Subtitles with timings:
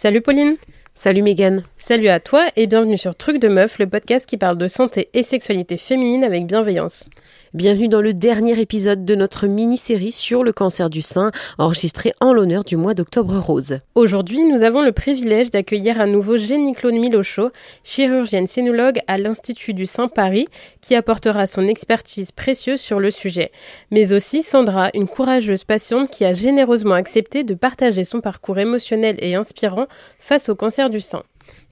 [0.00, 0.56] Salut Pauline.
[0.94, 4.58] Salut Megan Salut à toi et bienvenue sur Truc de Meuf, le podcast qui parle
[4.58, 7.08] de santé et sexualité féminine avec bienveillance.
[7.54, 12.34] Bienvenue dans le dernier épisode de notre mini-série sur le cancer du sein, enregistré en
[12.34, 13.80] l'honneur du mois d'octobre rose.
[13.94, 17.50] Aujourd'hui, nous avons le privilège d'accueillir à nouveau Jenny Claude Milochaud,
[17.82, 20.48] chirurgienne sénologue à l'Institut du Sein Paris,
[20.82, 23.52] qui apportera son expertise précieuse sur le sujet.
[23.90, 29.16] Mais aussi Sandra, une courageuse patiente qui a généreusement accepté de partager son parcours émotionnel
[29.20, 29.86] et inspirant
[30.18, 31.24] face au cancer du sein.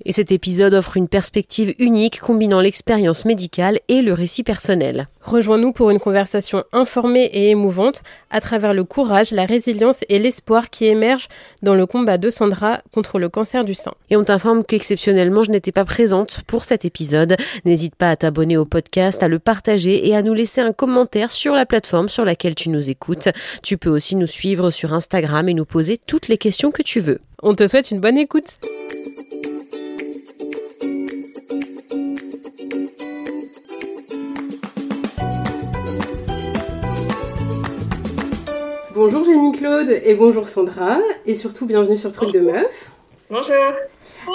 [0.04, 5.08] Et cet épisode offre une perspective unique combinant l'expérience médicale et le récit personnel.
[5.20, 10.70] Rejoins-nous pour une conversation informée et émouvante à travers le courage, la résilience et l'espoir
[10.70, 11.28] qui émergent
[11.62, 13.92] dans le combat de Sandra contre le cancer du sein.
[14.10, 17.36] Et on t'informe qu'exceptionnellement je n'étais pas présente pour cet épisode.
[17.64, 21.30] N'hésite pas à t'abonner au podcast, à le partager et à nous laisser un commentaire
[21.30, 23.28] sur la plateforme sur laquelle tu nous écoutes.
[23.62, 27.00] Tu peux aussi nous suivre sur Instagram et nous poser toutes les questions que tu
[27.00, 27.20] veux.
[27.42, 28.56] On te souhaite une bonne écoute.
[39.00, 42.90] Bonjour Jenny Claude et bonjour Sandra et surtout bienvenue sur Truc de Meuf.
[43.30, 43.54] Bonjour.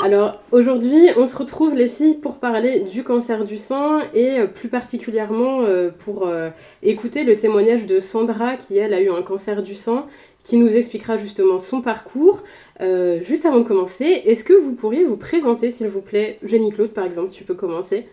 [0.05, 4.47] Alors aujourd'hui on se retrouve les filles pour parler du cancer du sein et euh,
[4.47, 6.50] plus particulièrement euh, pour euh,
[6.81, 10.05] écouter le témoignage de Sandra qui elle a eu un cancer du sein
[10.44, 12.42] qui nous expliquera justement son parcours.
[13.20, 16.39] juste avant de commencer, est-ce que vous pourriez vous présenter s'il vous plaît?
[16.42, 18.08] Jenny Claude par exemple, tu peux commencer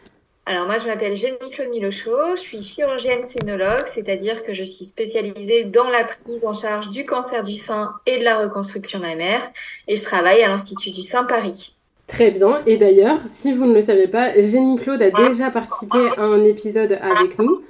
[0.51, 4.85] alors moi, je m'appelle Jenny Claude Milochaud, je suis chirurgienne scénologue, c'est-à-dire que je suis
[4.85, 9.41] spécialisée dans la prise en charge du cancer du sein et de la reconstruction mammaire,
[9.87, 11.77] et je travaille à l'Institut du Sein Paris.
[12.09, 16.11] Très bien, et d'ailleurs, si vous ne le savez pas, Jenny Claude a déjà participé
[16.17, 17.63] à un épisode avec nous.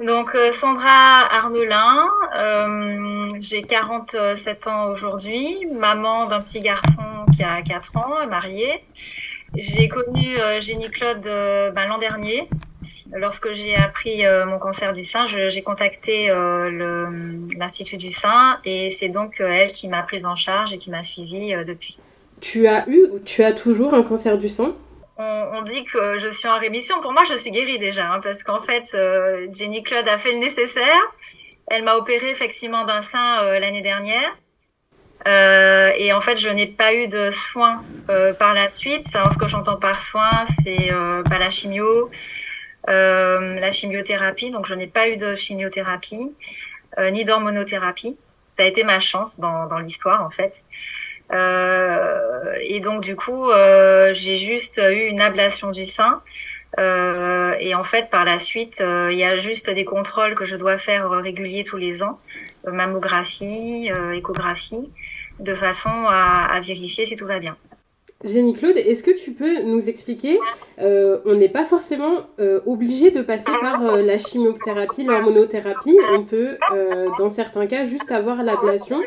[0.00, 7.02] Donc euh, Sandra Arnelin, euh, j'ai 47 ans aujourd'hui, maman d'un petit garçon
[7.34, 8.82] qui a 4 ans, mariée.
[9.54, 12.48] J'ai connu euh, Jenny Claude euh, ben, l'an dernier.
[13.12, 16.28] Lorsque j'ai appris euh, mon cancer du sein, j'ai contacté
[17.56, 21.02] l'Institut du sein et c'est donc elle qui m'a prise en charge et qui m'a
[21.02, 21.98] suivie depuis.
[22.40, 24.74] Tu as eu ou tu as toujours un cancer du sein?
[25.18, 27.00] On, dit que je suis en rémission.
[27.00, 28.94] Pour moi, je suis guérie déjà, hein, parce qu'en fait,
[29.52, 31.00] Jenny Claude a fait le nécessaire.
[31.68, 34.36] Elle m'a opéré effectivement d'un sein l'année dernière.
[35.26, 39.06] Euh, et en fait, je n'ai pas eu de soins euh, par la suite.
[39.14, 42.10] Alors, ce que j'entends par soins, c'est euh, bah, la chimio,
[42.88, 44.50] euh, la chimiothérapie.
[44.50, 46.32] Donc, je n'ai pas eu de chimiothérapie
[46.98, 48.16] euh, ni d'hormonothérapie.
[48.56, 50.54] Ça a été ma chance dans, dans l'histoire, en fait.
[52.62, 53.50] et donc, du coup,
[54.12, 56.22] j'ai juste eu une ablation du sein.
[56.78, 60.78] et en fait, par la suite, il y a juste des contrôles que je dois
[60.78, 62.18] faire réguliers tous les ans
[62.64, 64.88] mammographie, échographie
[65.40, 67.56] de façon à, vérifier si tout va bien.
[68.24, 70.40] Jenny Claude, est-ce que tu peux nous expliquer
[70.80, 75.96] euh, On n'est pas forcément euh, obligé de passer par euh, la chimiothérapie, l'hormonothérapie.
[76.12, 76.56] On peut,
[77.18, 79.00] dans certains cas, juste avoir l'ablation.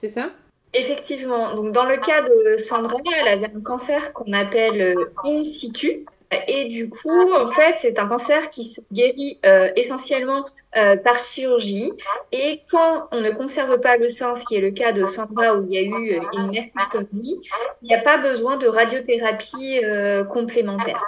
[0.00, 0.30] C'est ça?
[0.74, 1.54] Effectivement.
[1.54, 6.04] Donc, dans le cas de Sandra, elle avait un cancer qu'on appelle in situ.
[6.48, 9.38] Et du coup, en fait, c'est un cancer qui se guérit
[9.76, 10.44] essentiellement
[10.76, 11.90] euh, par chirurgie.
[12.32, 15.54] Et quand on ne conserve pas le sein, ce qui est le cas de Sandra
[15.54, 17.40] où il y a eu euh, une mastectomie,
[17.80, 21.02] il n'y a pas besoin de radiothérapie euh, complémentaire.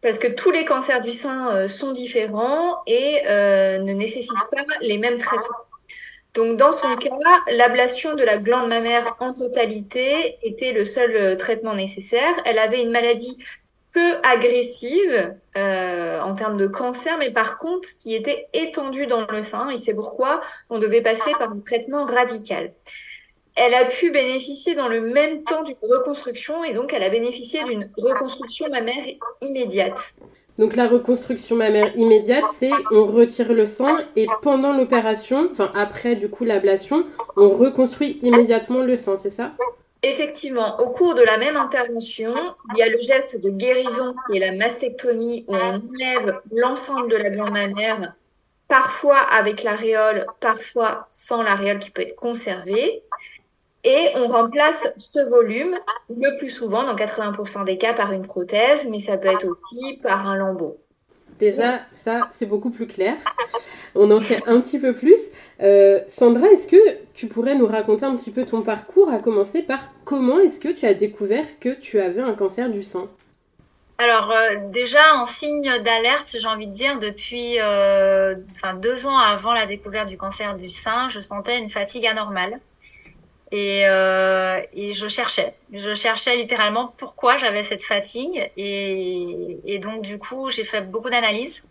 [0.00, 5.18] Parce que tous les cancers du sein sont différents et ne nécessitent pas les mêmes
[5.18, 5.64] traitements.
[6.34, 11.74] Donc, dans son cas, l'ablation de la glande mammaire en totalité était le seul traitement
[11.74, 12.32] nécessaire.
[12.46, 13.38] Elle avait une maladie
[13.92, 19.42] peu agressive euh, en termes de cancer, mais par contre qui était étendue dans le
[19.42, 20.40] sein, et c'est pourquoi
[20.70, 22.72] on devait passer par un traitement radical.
[23.54, 27.62] Elle a pu bénéficier dans le même temps d'une reconstruction, et donc elle a bénéficié
[27.64, 29.04] d'une reconstruction mammaire
[29.42, 30.16] immédiate.
[30.58, 36.14] Donc la reconstruction mammaire immédiate, c'est on retire le sein et pendant l'opération, enfin après
[36.14, 37.04] du coup l'ablation,
[37.36, 39.52] on reconstruit immédiatement le sein, c'est ça?
[40.04, 42.34] Effectivement, au cours de la même intervention,
[42.72, 47.08] il y a le geste de guérison qui est la mastectomie où on enlève l'ensemble
[47.08, 48.14] de la glande mammaire,
[48.66, 53.04] parfois avec l'aréole, parfois sans l'aréole qui peut être conservée.
[53.84, 55.76] Et on remplace ce volume
[56.08, 59.98] le plus souvent, dans 80% des cas, par une prothèse, mais ça peut être aussi
[60.02, 60.78] par un lambeau.
[61.38, 63.16] Déjà, ça, c'est beaucoup plus clair.
[63.94, 65.18] On en sait un petit peu plus.
[65.62, 69.62] Euh, Sandra, est-ce que tu pourrais nous raconter un petit peu ton parcours, à commencer
[69.62, 73.08] par comment est-ce que tu as découvert que tu avais un cancer du sein
[73.98, 78.34] alors euh, déjà en signe d'alerte, j'ai envie de dire depuis euh,
[78.82, 82.58] deux ans avant la découverte du cancer du sein, je sentais une fatigue anormale.
[83.52, 88.50] Et, je cherchais, je cherchais littéralement pourquoi j'avais cette fatigue.
[88.56, 91.62] Et, donc, du coup, j'ai fait beaucoup d'analyses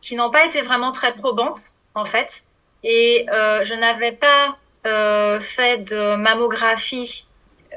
[0.00, 2.42] qui n'ont pas été vraiment très probantes, en fait.
[2.84, 4.56] Et euh, je n'avais pas
[4.86, 7.26] euh, fait de mammographie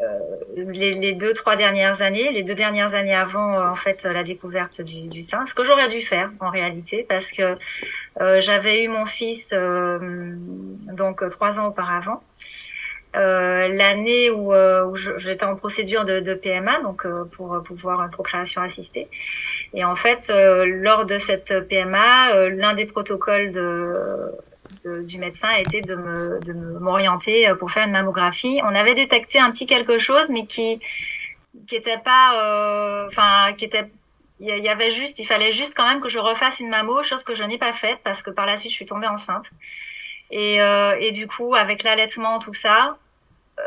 [0.02, 0.20] euh,
[0.56, 4.24] les, les, deux, trois dernières années, les deux dernières années avant, euh, en fait, la
[4.24, 5.46] découverte du, du sein.
[5.46, 7.58] Ce que j'aurais dû faire, en réalité, parce que
[8.22, 12.24] euh, j'avais eu mon fils, donc, trois ans auparavant.
[13.16, 18.04] Euh, l'année où, euh, où j'étais en procédure de, de PMA, donc euh, pour pouvoir
[18.04, 19.08] une procréation assistée.
[19.74, 20.32] Et en fait,
[20.66, 24.32] lors de cette PMA, l'un des protocoles de,
[24.86, 28.60] du médecin a été de me de m'orienter pour faire une mammographie.
[28.64, 30.80] On avait détecté un petit quelque chose, mais qui
[31.68, 33.90] qui était pas, enfin, qui était
[34.40, 37.24] il y avait juste, il fallait juste quand même que je refasse une mammo, chose
[37.24, 39.52] que je n'ai pas faite parce que par la suite je suis tombée enceinte.
[40.32, 42.98] Et, euh, et du coup, avec l'allaitement, tout ça,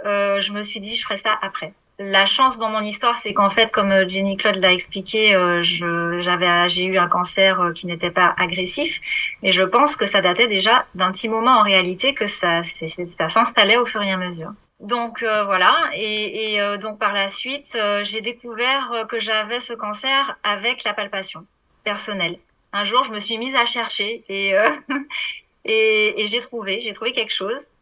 [0.07, 1.73] euh, je me suis dit, je ferai ça après.
[2.05, 5.63] La chance dans mon histoire, c'est qu'en fait, comme euh, Jenny Claude l'a expliqué, euh,
[6.21, 9.01] j'avais, j'ai eu un cancer euh, qui n'était pas agressif,
[9.43, 13.29] mais je pense que ça datait déjà d'un petit moment en réalité que ça, ça
[13.29, 14.51] s'installait au fur et à mesure.
[14.81, 20.83] Donc euh, voilà, et, donc par la suite, j'ai découvert que j'avais ce cancer avec
[20.83, 21.47] la palpation
[21.85, 22.37] personnelle.
[22.73, 24.55] Un jour, je me suis mise à chercher et
[25.65, 27.82] Et, j'ai trouvé, j'ai trouvé quelque chose euh,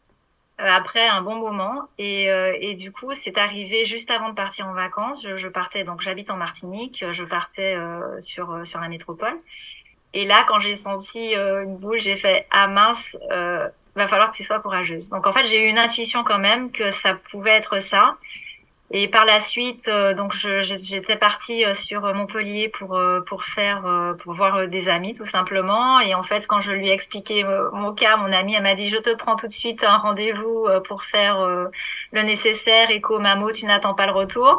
[0.64, 1.88] après un bon moment.
[1.98, 5.22] Et, euh, et du coup, c'est arrivé juste avant de partir en vacances.
[5.22, 9.36] Je, je partais, donc j'habite en Martinique, je partais euh, sur, sur la métropole.
[10.12, 14.42] Et là, quand j'ai senti une boule, j'ai fait Ah mince, va falloir que tu
[14.42, 15.08] sois courageuse.
[15.08, 18.16] Donc en fait, j'ai eu une intuition quand même que ça pouvait être ça.
[18.92, 23.84] Et par la suite, euh, donc j'étais partie euh, sur Montpellier pour euh, pour faire
[24.20, 26.00] pour voir des amis tout simplement.
[26.00, 28.88] Et en fait, quand je lui ai expliqué mon cas, mon amie elle m'a dit
[28.88, 31.38] je te prends tout de suite un rendez-vous pour faire
[32.12, 32.90] le nécessaire.
[32.90, 34.58] Écho mammo, tu n'attends pas le retour.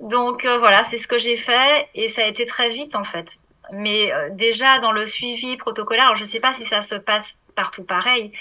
[0.00, 3.40] Donc voilà, c'est ce que j'ai fait et ça a été très vite en fait.
[3.72, 7.84] Mais déjà dans le suivi protocolaire, alors je sais pas si ça se passe partout
[7.84, 8.32] pareil,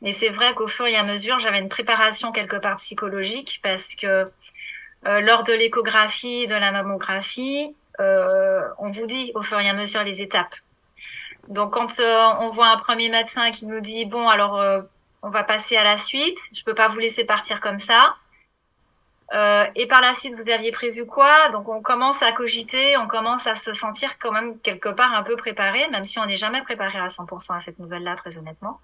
[0.00, 3.94] mais c'est vrai qu'au fur et à mesure, j'avais une préparation quelque part psychologique parce
[3.94, 4.24] que euh,
[5.04, 10.04] lors de l'échographie, de la mammographie, euh, on vous dit au fur et à mesure
[10.04, 10.54] les étapes.
[11.48, 14.60] Donc quand euh, on voit un premier médecin qui nous dit bon alors
[15.22, 18.16] on va passer à la suite, je peux pas vous laisser partir comme ça.
[19.74, 21.48] et par la suite, vous aviez prévu quoi?
[21.50, 25.22] Donc, on commence à cogiter, on commence à se sentir quand même quelque part un
[25.22, 28.80] peu préparé, même si on n'est jamais préparé à 100% à cette nouvelle-là, très honnêtement.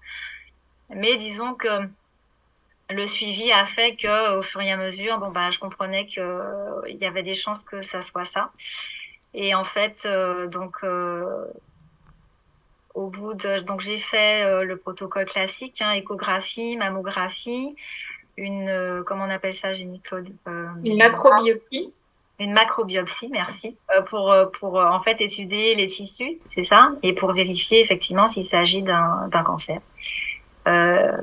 [0.89, 1.67] Mais disons que
[2.89, 6.19] le suivi a fait que au fur et à mesure, bon bah je comprenais que
[6.19, 8.51] euh, il y avait des chances que ça soit ça.
[9.33, 11.45] Et en fait, euh, donc euh,
[12.93, 17.75] au bout de donc j'ai fait le protocole classique, hein, échographie, mammographie,
[18.37, 20.29] une comment on appelle ça, Jenny Claude
[20.83, 21.93] Une macrobiopsie.
[22.37, 23.77] Une macrobiopsie, merci,
[24.09, 28.81] pour pour en fait étudier les tissus, c'est ça, et pour vérifier effectivement s'il s'agit
[28.83, 29.79] d'un d'un cancer.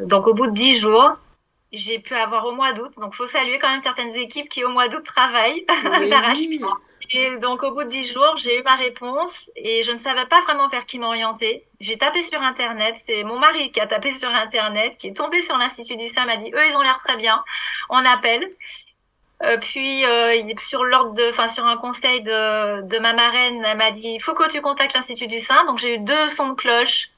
[0.07, 1.17] donc au bout de dix jours,
[1.73, 2.93] j'ai pu avoir au mois d'août.
[2.99, 5.65] Donc, faut saluer quand même certaines équipes qui au mois d'août travaillent
[6.11, 6.61] d'arrache-pied.
[7.15, 10.25] Et donc, au bout de dix jours, j'ai eu ma réponse et je ne savais
[10.27, 11.67] pas vraiment vers qui m'orienter.
[11.81, 12.97] J'ai tapé sur Internet.
[12.99, 16.25] C'est mon mari qui a tapé sur Internet, qui est tombé sur l'Institut du sein,
[16.25, 17.43] m'a dit, eux, ils ont l'air très bien.
[17.91, 18.51] On appelle.
[19.43, 23.77] Euh, puis euh, sur l'ordre de, enfin sur un conseil de, de ma marraine, elle
[23.77, 25.65] m'a dit, il faut que tu contactes l'Institut du sein.
[25.67, 27.11] Donc j'ai eu deux sons de cloche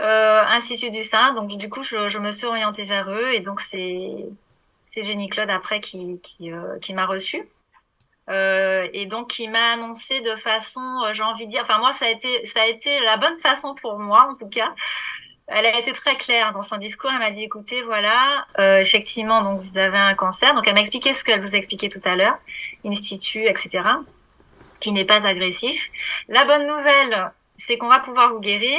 [0.00, 1.34] euh, Institut du sein.
[1.34, 4.26] Donc du coup, je, je, me suis orientée vers eux et donc c'est
[4.86, 7.48] c'est Jenny Claude après qui qui, euh, qui m'a reçue.
[8.28, 11.92] Euh, et donc qui m'a annoncé de façon, euh, j'ai envie de dire, enfin moi
[11.92, 14.74] ça a été ça a été la bonne façon pour moi en tout cas.
[15.50, 17.10] Elle a été très claire dans son discours.
[17.10, 20.54] Elle m'a dit, écoutez, voilà, euh, effectivement, donc vous avez un cancer.
[20.54, 22.38] Donc elle m'a expliqué ce qu'elle vous a expliqué tout à l'heure,
[22.84, 23.82] institut, etc.,
[24.78, 25.90] qui n'est pas agressif.
[26.28, 28.78] La bonne nouvelle, c'est qu'on va pouvoir vous guérir.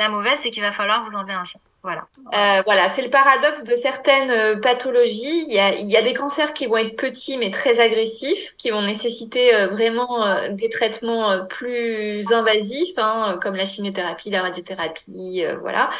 [0.00, 1.60] La mauvaise, c'est qu'il va falloir vous enlever un sein.
[1.82, 2.06] Voilà.
[2.34, 5.44] Euh, voilà, c'est le paradoxe de certaines euh, pathologies.
[5.46, 8.56] Il y, a, il y, a, des cancers qui vont être petits mais très agressifs,
[8.56, 14.40] qui vont nécessiter euh, vraiment euh, des traitements plus invasifs, hein, comme la chimiothérapie, la
[14.40, 15.90] radiothérapie, voilà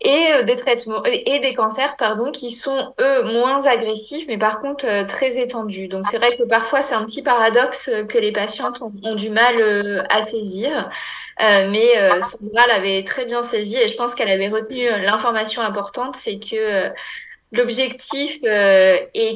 [0.00, 4.60] et euh, des traitements et des cancers pardon qui sont eux moins agressifs mais par
[4.60, 5.88] contre euh, très étendus.
[5.88, 9.54] Donc c'est vrai que parfois c'est un petit paradoxe que les patientes ont, du mal
[9.60, 10.90] euh, à saisir,
[11.38, 16.38] mais Sandra l'avait très bien saisi et je pense qu'elle avait retenu l'information importante, c'est
[16.38, 16.90] que
[17.52, 19.34] l'objectif et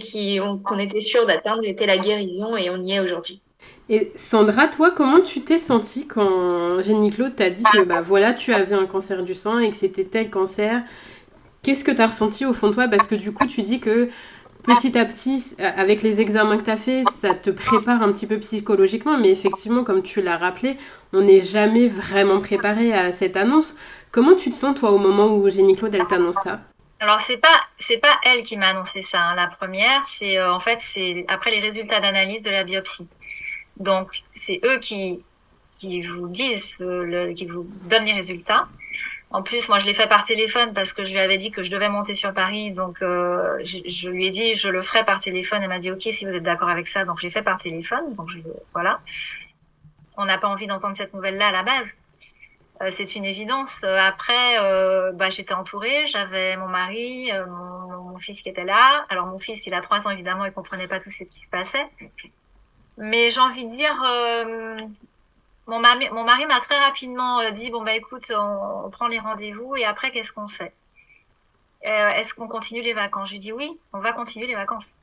[0.64, 3.43] qu'on était sûr d'atteindre était la guérison et on y est aujourd'hui.
[3.90, 8.32] Et Sandra, toi, comment tu t'es sentie quand Jenny Claude t'a dit que bah voilà,
[8.32, 10.82] tu avais un cancer du sein et que c'était tel cancer?
[11.62, 12.88] Qu'est-ce que tu as ressenti au fond de toi?
[12.88, 14.08] Parce que du coup, tu dis que
[14.64, 18.26] petit à petit, avec les examens que tu as fait, ça te prépare un petit
[18.26, 20.78] peu psychologiquement, mais effectivement, comme tu l'as rappelé,
[21.12, 23.74] on n'est jamais vraiment préparé à cette annonce.
[24.12, 26.60] Comment tu te sens, toi, au moment où Jenny Claude, elle t'annonce ça?
[27.00, 29.20] Alors c'est pas c'est pas elle qui m'a annoncé ça.
[29.20, 29.34] Hein.
[29.34, 33.08] La première, c'est euh, en fait c'est après les résultats d'analyse de la biopsie.
[33.78, 35.20] Donc c'est eux qui
[35.78, 38.68] qui vous disent le, qui vous donnent les résultats.
[39.30, 41.64] En plus, moi je l'ai fait par téléphone parce que je lui avais dit que
[41.64, 42.70] je devais monter sur Paris.
[42.70, 45.60] Donc euh, je, je, lui ai dit je le ferai par téléphone.
[45.62, 47.04] Elle m'a dit ok si vous êtes d'accord avec ça.
[47.04, 48.14] Donc je l'ai fait par téléphone.
[48.14, 48.38] Donc je,
[48.72, 49.00] voilà.
[50.16, 51.96] On n'a pas envie d'entendre cette nouvelle là à la base.
[52.82, 53.80] Euh, c'est une évidence.
[53.84, 59.04] Euh, après, euh, bah, j'étais entourée, j'avais mon mari, mon, fils qui était là.
[59.08, 61.50] Alors mon fils, il a trois ans évidemment, il comprenait pas tout ce qui se
[61.50, 61.84] passait.
[62.96, 63.94] Mais j'ai envie de dire,
[65.66, 69.76] mon mari, mon mari m'a très rapidement dit bon bah écoute, on, prend les rendez-vous
[69.76, 70.72] et après qu'est-ce qu'on fait?
[71.82, 73.28] Est-ce qu'on continue les vacances?
[73.28, 74.94] Je lui dis oui, on va continuer les vacances.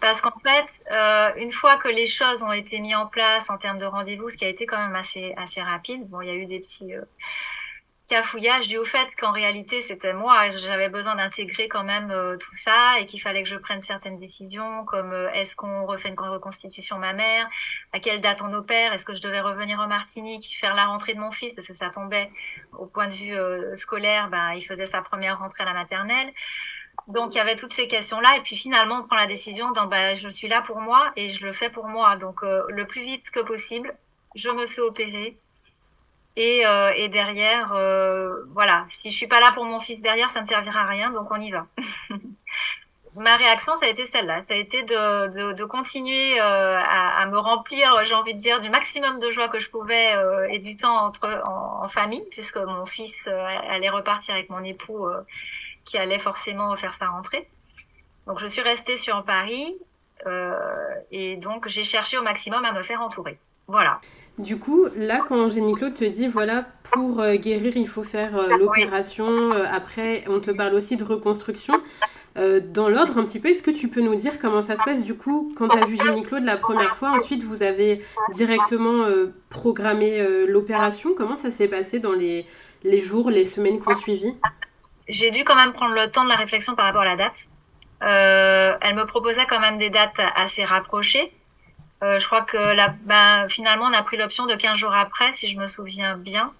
[0.00, 3.58] Parce qu'en fait, euh, une fois que les choses ont été mises en place en
[3.58, 6.30] termes de rendez-vous, ce qui a été quand même assez, assez rapide, bon, il y
[6.30, 6.94] a eu des petits
[8.10, 12.54] cafouillages dû au fait qu'en réalité, c'était moi, j'avais besoin d'intégrer quand même euh, tout
[12.64, 16.18] ça et qu'il fallait que je prenne certaines décisions, comme euh, est-ce qu'on refait une
[16.18, 17.48] reconstitution mammaire,
[17.92, 21.14] à quelle date on opère, est-ce que je devais revenir en Martinique, faire la rentrée
[21.14, 22.32] de mon fils, parce que ça tombait
[22.76, 26.32] au point de vue euh, scolaire, ben, il faisait sa première rentrée à la maternelle.
[27.06, 28.36] Donc il y avait toutes ces questions-là.
[28.38, 31.28] Et puis finalement on prend la décision dans bah, je suis là pour moi et
[31.28, 32.16] je le fais pour moi.
[32.16, 33.94] Donc le plus vite que possible,
[34.34, 35.38] je me fais opérer
[36.40, 40.30] et, euh, et derrière euh, voilà, si je suis pas là pour mon fils derrière,
[40.30, 41.66] ça ne servira à rien donc on y va.
[43.16, 44.40] Ma réaction, ça a été celle-là.
[44.40, 49.18] Ça a été de, continuer à, à, me remplir, j'ai envie de dire, du maximum
[49.18, 50.14] de joie que je pouvais
[50.48, 55.08] et du temps entre en, en, famille, puisque mon fils allait repartir avec mon époux
[55.84, 57.48] qui allait forcément faire sa rentrée.
[58.28, 59.76] Donc je suis restée sur Paris
[60.26, 60.54] euh,
[61.10, 63.38] et donc j'ai cherché au maximum à me faire entourer.
[63.66, 64.00] Voilà.
[64.40, 68.36] Du coup, là, quand Jenny Claude te dit, voilà, pour euh, guérir, il faut faire
[68.38, 71.74] euh, l'opération, euh, après, on te parle aussi de reconstruction.
[72.36, 75.04] Dans l'ordre, un petit peu, est-ce que tu peux nous dire comment ça se passe
[75.04, 79.04] du coup quand tu as vu Jenny Claude la première fois Ensuite, vous avez directement
[79.50, 81.10] programmé l'opération?
[81.14, 82.46] Comment ça s'est passé dans les,
[82.82, 84.32] les jours, les semaines qui ont suivi?
[85.06, 87.46] J'ai dû quand même prendre le temps de la réflexion par rapport à la date.
[88.00, 91.32] Elle me proposait quand même des dates assez rapprochées.
[92.02, 95.32] Euh, je crois que la, ben, finalement, on a pris l'option de 15 jours après,
[95.32, 96.52] si je me souviens bien.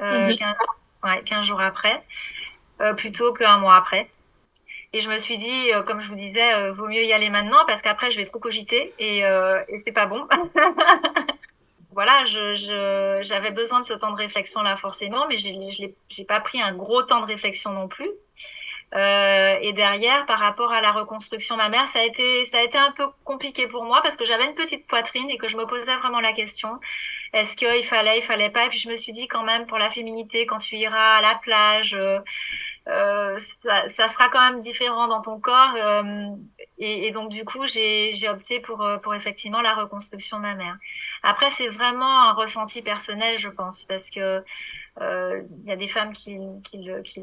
[0.00, 1.10] Euh, 15, mhm.
[1.10, 2.02] ouais, 15 jours après,
[2.80, 4.08] euh, plutôt qu'un mois après.
[4.92, 7.30] Et je me suis dit, euh, comme je vous disais, euh, vaut mieux y aller
[7.30, 10.26] maintenant parce qu'après, je vais trop cogiter et, et c'est pas bon.
[11.92, 16.40] voilà, je, j'avais besoin de ce temps de réflexion là forcément, mais je n'ai pas
[16.40, 18.10] pris un gros temps de réflexion non plus.
[18.94, 22.76] Euh, et derrière, par rapport à la reconstruction mammaire, ça a été, ça a été
[22.76, 25.64] un peu compliqué pour moi parce que j'avais une petite poitrine et que je me
[25.64, 26.80] posais vraiment la question
[27.32, 28.66] est-ce qu'il fallait, il fallait pas?
[28.66, 31.20] Et puis je me suis dit quand même pour la féminité, quand tu iras à
[31.20, 32.18] la plage, euh,
[32.88, 35.74] euh ça, ça, sera quand même différent dans ton corps.
[35.76, 36.26] Euh,
[36.78, 40.78] et, donc, du coup, j'ai opté pour, pour effectivement la reconstruction mammaire.
[41.22, 44.42] Après, c'est vraiment un ressenti personnel, je pense, parce que
[45.00, 47.22] il y a des femmes qui, qui, qui,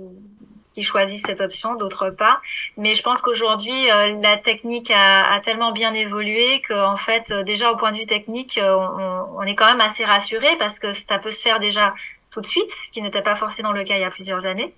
[0.77, 2.39] qui choisissent cette option, d'autres pas.
[2.77, 7.71] Mais je pense qu'aujourd'hui, euh, la technique a, a, tellement bien évolué qu'en fait, déjà
[7.71, 11.17] au point de vue technique, on, on, est quand même assez rassuré parce que ça
[11.17, 11.95] peut se faire déjà
[12.29, 14.71] tout de suite, ce qui n'était pas forcément le cas il y a plusieurs années,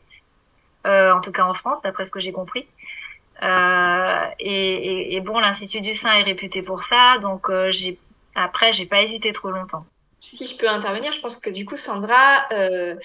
[0.87, 2.65] euh, en tout cas en France, d'après ce que j'ai compris.
[3.43, 7.69] Euh, et, et, et, bon, l'Institut du sein est réputé pour ça, donc euh,
[8.35, 9.85] après, j'ai pas hésité trop longtemps.
[10.21, 12.95] Si je peux intervenir, je pense que du coup, Sandra euh,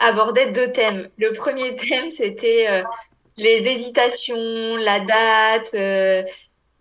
[0.00, 1.08] abordait deux thèmes.
[1.18, 2.82] Le premier thème, c'était euh,
[3.36, 5.74] les hésitations, la date.
[5.74, 6.22] Euh,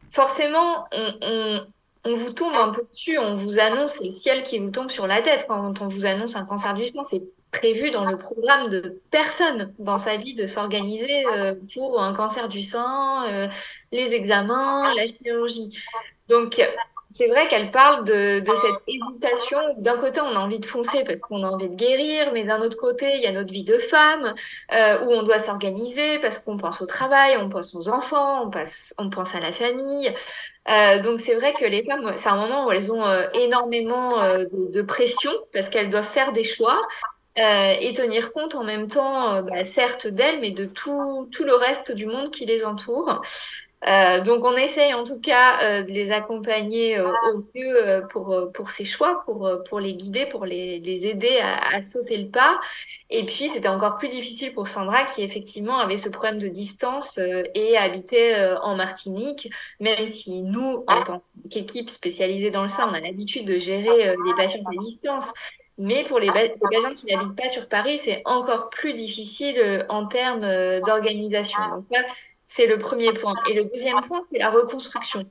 [0.09, 1.61] forcément, on,
[2.05, 5.05] vous tombe un peu dessus, on vous annonce, c'est le ciel qui vous tombe sur
[5.05, 7.03] la tête quand on vous annonce un cancer du sein.
[7.03, 12.13] C'est prévu dans le programme de personne dans sa vie de s'organiser euh, pour un
[12.13, 13.49] cancer du sein,
[13.91, 15.77] les examens, la chirurgie.
[16.29, 16.61] Donc,
[17.11, 19.57] c'est vrai qu'elle parle de, de cette hésitation.
[19.77, 22.61] D'un côté, on a envie de foncer parce qu'on a envie de guérir, mais d'un
[22.61, 24.35] autre côté, il y a notre vie de femme
[24.73, 28.49] euh, où on doit s'organiser parce qu'on pense au travail, on pense aux enfants, on,
[28.51, 30.13] passe, on pense à la famille.
[30.69, 34.17] Euh, donc c'est vrai que les femmes, c'est un moment où elles ont euh, énormément
[34.19, 36.79] de, pression parce qu'elles doivent faire des choix
[37.37, 41.93] et tenir compte en même temps, bah, certes d'elles, mais de tout, tout le reste
[41.93, 43.21] du monde qui les entoure.
[43.87, 48.51] Euh, donc on essaye en tout cas euh, de les accompagner euh, au mieux pour,
[48.53, 52.29] pour ces choix, pour, pour les guider, pour les, les aider à, à, sauter le
[52.29, 52.59] pas.
[53.09, 57.19] Et puis c'était encore plus difficile pour Sandra qui effectivement avait ce problème de distance
[57.55, 62.93] et habitait en Martinique, même si nous, en tant qu'équipe spécialisée dans le sein, on
[62.93, 65.33] a l'habitude de gérer les patients à distance.
[65.81, 70.05] Mais pour les, les patients qui n'habitent pas sur Paris, c'est encore plus difficile en
[70.05, 70.45] termes
[70.81, 71.59] d'organisation.
[71.71, 72.03] Donc là,
[72.51, 73.35] c'est le premier point.
[73.47, 75.23] Et le deuxième point, c'est la reconstruction.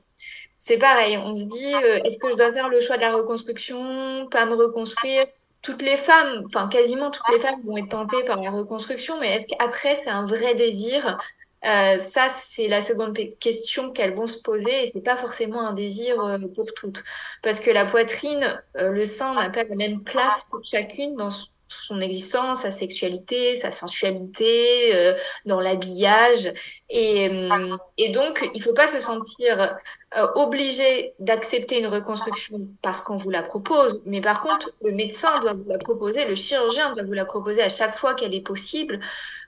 [0.57, 3.13] C'est pareil, on se dit, euh, est-ce que je dois faire le choix de la
[3.13, 5.25] reconstruction, pas me reconstruire?
[5.61, 9.35] Toutes les femmes, enfin quasiment toutes les femmes vont être tentées par la reconstruction, mais
[9.35, 11.19] est-ce qu'après c'est un vrai désir?
[11.65, 15.73] Euh, ça, c'est la seconde question qu'elles vont se poser et c'est pas forcément un
[15.73, 17.03] désir euh, pour toutes.
[17.43, 21.31] Parce que la poitrine, le sein n'a pas la même place pour chacune dans
[21.69, 25.13] son existence, sa sexualité, sa sensualité, euh,
[25.45, 26.51] dans l'habillage.
[26.89, 27.77] Et, euh,
[28.11, 29.77] donc, il faut pas se sentir
[30.17, 34.01] euh, obligé d'accepter une reconstruction parce qu'on vous la propose.
[34.05, 37.61] Mais par contre, le médecin doit vous la proposer, le chirurgien doit vous la proposer
[37.61, 38.99] à chaque fois qu'elle est possible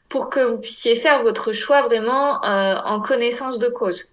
[0.08, 4.10] pour que vous puissiez faire votre choix vraiment en connaissance de cause.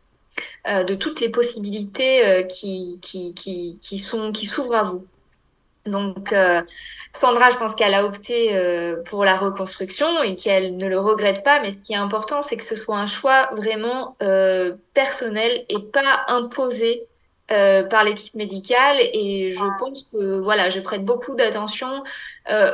[0.66, 5.04] de toutes les possibilités qui sont qui s'ouvrent à vous.
[5.90, 6.62] Donc euh,
[7.12, 11.42] Sandra, je pense qu'elle a opté euh, pour la reconstruction et qu'elle ne le regrette
[11.42, 11.60] pas.
[11.60, 15.78] Mais ce qui est important, c'est que ce soit un choix vraiment euh, personnel et
[15.92, 17.06] pas imposé
[17.48, 18.98] par l'équipe médicale.
[19.14, 22.02] Et je pense que voilà, je prête beaucoup d'attention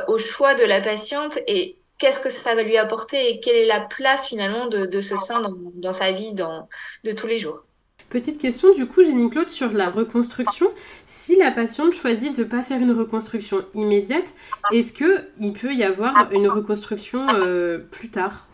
[0.09, 3.67] au choix de la patiente et qu'est-ce que ça va lui apporter et quelle est
[3.67, 5.41] la place finalement de, ce sein
[5.75, 7.65] dans, sa vie de tous les jours.
[8.09, 10.67] Petite question du coup, Jenny Claude, sur la reconstruction.
[11.07, 14.33] Si la patiente choisit de ne pas faire une reconstruction immédiate,
[14.71, 18.47] est-ce qu'il peut y avoir une reconstruction euh, plus tard?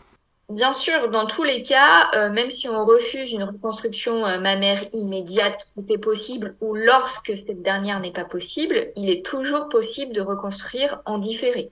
[0.52, 4.80] Bien sûr, dans tous les cas, euh, même si on refuse une reconstruction euh, mammaire
[4.92, 10.12] immédiate qui était possible ou lorsque cette dernière n'est pas possible, il est toujours possible
[10.12, 11.70] de reconstruire en différé.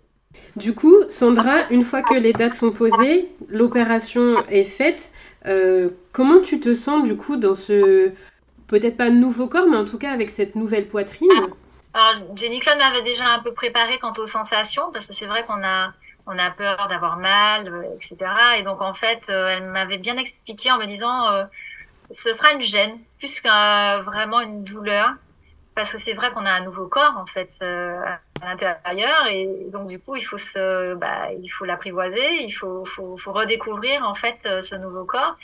[0.56, 5.12] Du coup, Sandra, une fois que les dates sont posées, l'opération est faite,
[6.12, 8.12] comment tu te sens du coup dans ce,
[8.66, 11.28] peut-être pas nouveau corps, mais en tout cas avec cette nouvelle poitrine?
[11.92, 15.44] Alors, Jenny Claude m'avait déjà un peu préparé quant aux sensations, parce que c'est vrai
[15.44, 15.92] qu'on a,
[16.26, 18.16] on a peur d'avoir mal, euh, etc.
[18.58, 21.26] Et donc, en fait, euh, elle m'avait bien expliqué en me disant,
[22.12, 25.14] ce sera une gêne, plus qu'un vraiment une douleur
[25.74, 28.02] parce que c'est vrai qu'on a un nouveau corps en fait euh,
[28.42, 32.84] à l'intérieur et donc du coup il faut se bah, il faut l'apprivoiser il faut,
[32.84, 35.36] faut, faut redécouvrir en fait euh, ce nouveau corps.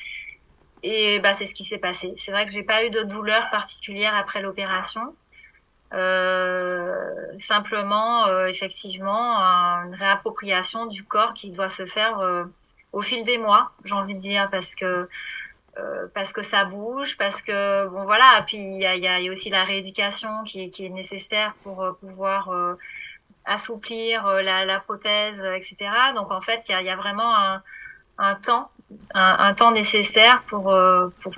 [0.82, 2.14] Et bah c'est ce qui s'est passé.
[2.16, 5.14] C'est vrai que j'ai pas eu de douleur particulière après l'opération.
[5.94, 6.94] Euh,
[7.38, 9.38] simplement euh, effectivement
[9.84, 12.20] une réappropriation du corps qui doit se faire
[12.92, 15.08] au fil des mois j'ai envie de dire parce que
[15.78, 19.62] euh, parce que ça bouge, parce que bon voilà, puis il y a, aussi la
[19.62, 22.74] rééducation qui est, nécessaire pour euh, pouvoir euh,
[23.44, 25.76] assouplir la, prothèse, etc.
[26.14, 27.60] Donc en fait, il y a, vraiment
[28.16, 28.70] un, temps,
[29.12, 30.74] un, temps nécessaire pour,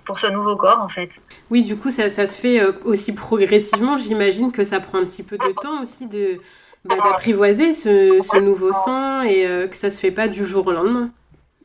[0.05, 1.21] pour, ce nouveau corps en fait.
[1.51, 3.99] Oui, du coup, ça, se fait aussi progressivement.
[3.99, 6.41] J'imagine que ça prend un petit peu de temps aussi de
[6.85, 10.73] bah, d'apprivoiser ce, ce, nouveau sein et que ça se fait pas du jour au
[10.73, 11.11] lendemain.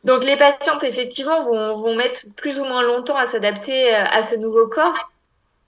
[0.03, 4.21] Donc les patientes, effectivement, vont, vont mettre plus ou moins longtemps à s'adapter euh, à
[4.21, 5.11] ce nouveau corps.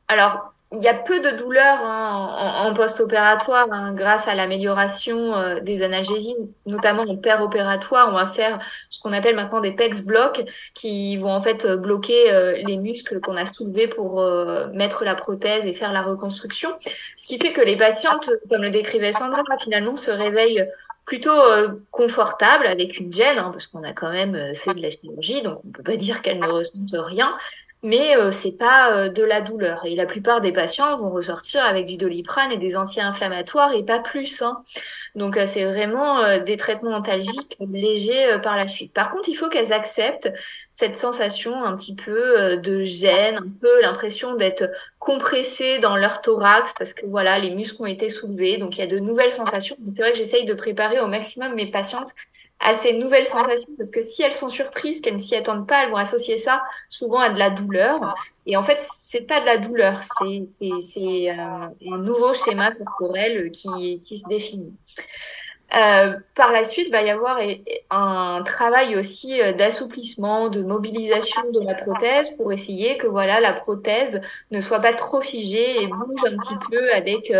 [0.08, 5.60] Alors, il y a peu de douleurs hein, en, post-opératoire hein, grâce à l'amélioration euh,
[5.60, 6.36] des analgésies,
[6.68, 8.10] notamment en opératoire.
[8.10, 11.78] On va faire ce qu'on appelle maintenant des PEX blocs qui vont en fait euh,
[11.78, 12.32] bloquer
[12.66, 14.22] les muscles qu'on a soulevés pour
[14.74, 16.70] mettre la prothèse et faire la reconstruction.
[17.16, 20.68] Ce qui fait que les patientes, comme le décrivait Sandra, finalement se réveillent
[21.06, 24.82] plutôt euh, confortable avec une gêne, hein, parce qu'on a quand même euh, fait de
[24.82, 27.38] la chirurgie, donc on peut pas dire qu'elle ne ressente rien,
[27.86, 29.86] mais euh, c'est pas de la douleur.
[29.86, 34.00] Et la plupart des patients vont ressortir avec du doliprane et des anti-inflammatoires et pas
[34.00, 34.42] plus.
[34.42, 34.64] Hein.
[35.16, 38.92] Donc c'est vraiment des traitements antalgiques légers par la suite.
[38.92, 40.32] Par contre, il faut qu'elles acceptent
[40.70, 44.66] cette sensation un petit peu de gêne, un peu l'impression d'être
[45.00, 48.58] compressées dans leur thorax parce que voilà, les muscles ont été soulevés.
[48.58, 49.78] Donc il y a de nouvelles sensations.
[49.92, 52.14] C'est vrai que j'essaye de préparer au maximum mes patientes
[52.60, 55.84] à ces nouvelles sensations parce que si elles sont surprises, qu'elles ne s'y attendent pas,
[55.84, 58.16] elles vont associer ça souvent à de la douleur.
[58.46, 60.48] Et en fait, c'est pas de la douleur, c'est
[60.80, 64.74] c'est euh, un nouveau schéma corporel qui qui se définit.
[65.76, 67.40] Euh, par la suite, va y avoir
[67.90, 73.52] un travail aussi euh, d'assouplissement, de mobilisation de la prothèse pour essayer que voilà la
[73.52, 77.34] prothèse ne soit pas trop figée et bouge un petit peu avec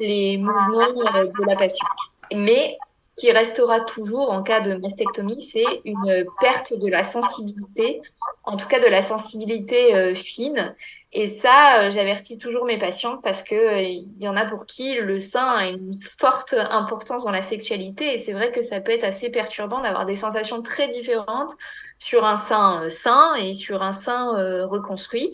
[0.00, 1.88] les mouvements de la patiente.
[2.34, 2.78] Mais
[3.16, 8.00] qui restera toujours en cas de mastectomie, c'est une perte de la sensibilité,
[8.44, 10.74] en tout cas de la sensibilité euh, fine.
[11.12, 14.64] Et ça, euh, j'avertis toujours mes patients parce que euh, il y en a pour
[14.64, 18.80] qui le sein a une forte importance dans la sexualité et c'est vrai que ça
[18.80, 21.52] peut être assez perturbant d'avoir des sensations très différentes
[21.98, 25.32] sur un sein sain et sur un sein reconstruit.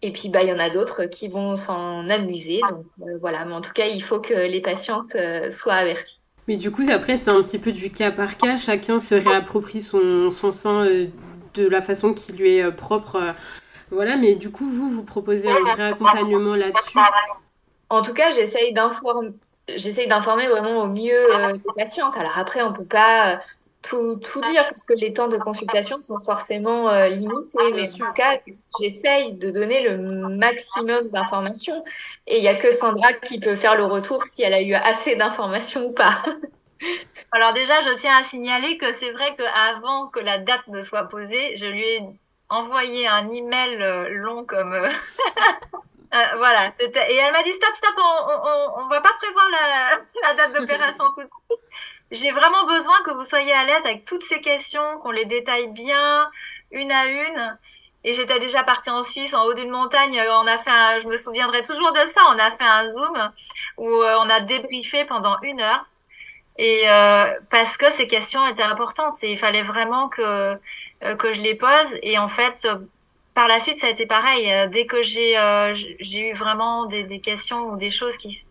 [0.00, 2.60] Et puis, bah, il y en a d'autres qui vont s'en amuser.
[2.70, 2.86] Donc,
[3.20, 3.44] voilà.
[3.44, 5.16] Mais en tout cas, il faut que les patientes
[5.50, 6.20] soient averties.
[6.48, 8.56] Mais du coup, après, c'est un petit peu du cas par cas.
[8.56, 11.06] Chacun se réapproprie son, son sein euh,
[11.54, 13.16] de la façon qui lui est euh, propre.
[13.16, 13.32] Euh.
[13.90, 16.98] Voilà, mais du coup, vous, vous proposez un vrai accompagnement là-dessus?
[17.90, 19.30] En tout cas, j'essaye d'informer.
[19.68, 22.16] J'essaye d'informer vraiment au mieux les patientes.
[22.16, 23.38] Alors après, on peut pas
[23.88, 27.58] tout, tout dire, parce que les temps de consultation sont forcément euh, limités.
[27.58, 28.38] Ah, mais en tout cas,
[28.78, 29.96] j'essaye de donner le
[30.36, 31.84] maximum d'informations.
[32.26, 34.74] Et il n'y a que Sandra qui peut faire le retour si elle a eu
[34.74, 36.10] assez d'informations ou pas.
[37.32, 41.04] Alors déjà, je tiens à signaler que c'est vrai qu'avant que la date ne soit
[41.04, 42.02] posée, je lui ai
[42.50, 44.74] envoyé un email euh, long comme...
[44.74, 44.88] Euh,
[46.36, 46.72] voilà.
[46.78, 49.98] Et elle m'a dit, stop, stop, on ne va pas prévoir la,
[50.28, 51.68] la date d'opération tout de suite
[52.10, 55.68] j'ai vraiment besoin que vous soyez à l'aise avec toutes ces questions, qu'on les détaille
[55.68, 56.30] bien,
[56.70, 57.58] une à une.
[58.04, 60.22] Et j'étais déjà partie en Suisse, en haut d'une montagne.
[60.30, 62.22] On a fait un, je me souviendrai toujours de ça.
[62.30, 63.30] On a fait un zoom
[63.76, 65.84] où euh, on a débriefé pendant une heure.
[66.56, 70.56] Et euh, parce que ces questions étaient importantes et il fallait vraiment que
[71.04, 71.96] euh, que je les pose.
[72.02, 72.66] Et en fait,
[73.34, 74.68] par la suite, ça a été pareil.
[74.70, 75.34] Dès que j'ai
[76.00, 78.44] j'ai eu vraiment des, des questions ou des choses qui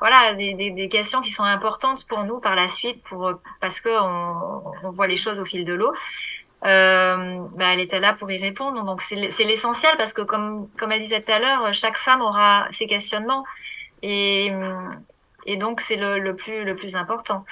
[0.00, 3.80] voilà des, des, des, questions qui sont importantes pour nous par la suite pour parce
[3.80, 5.92] que on, on voit les choses au fil de l'eau.
[6.64, 8.84] Euh, bah, elle était là pour y répondre.
[8.84, 12.66] Donc c'est l'essentiel parce que comme comme elle disait tout à l'heure, chaque femme aura
[12.70, 13.44] ses questionnements
[14.02, 14.52] et
[15.46, 17.44] et donc c'est le, le, plus le plus important.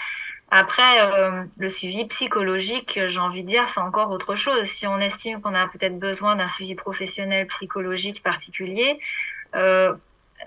[0.50, 4.62] Après, euh, le suivi psychologique, j'ai envie de dire, c'est encore autre chose.
[4.64, 9.00] Si on estime qu'on a peut-être besoin d'un suivi professionnel psychologique particulier,
[9.56, 9.94] euh,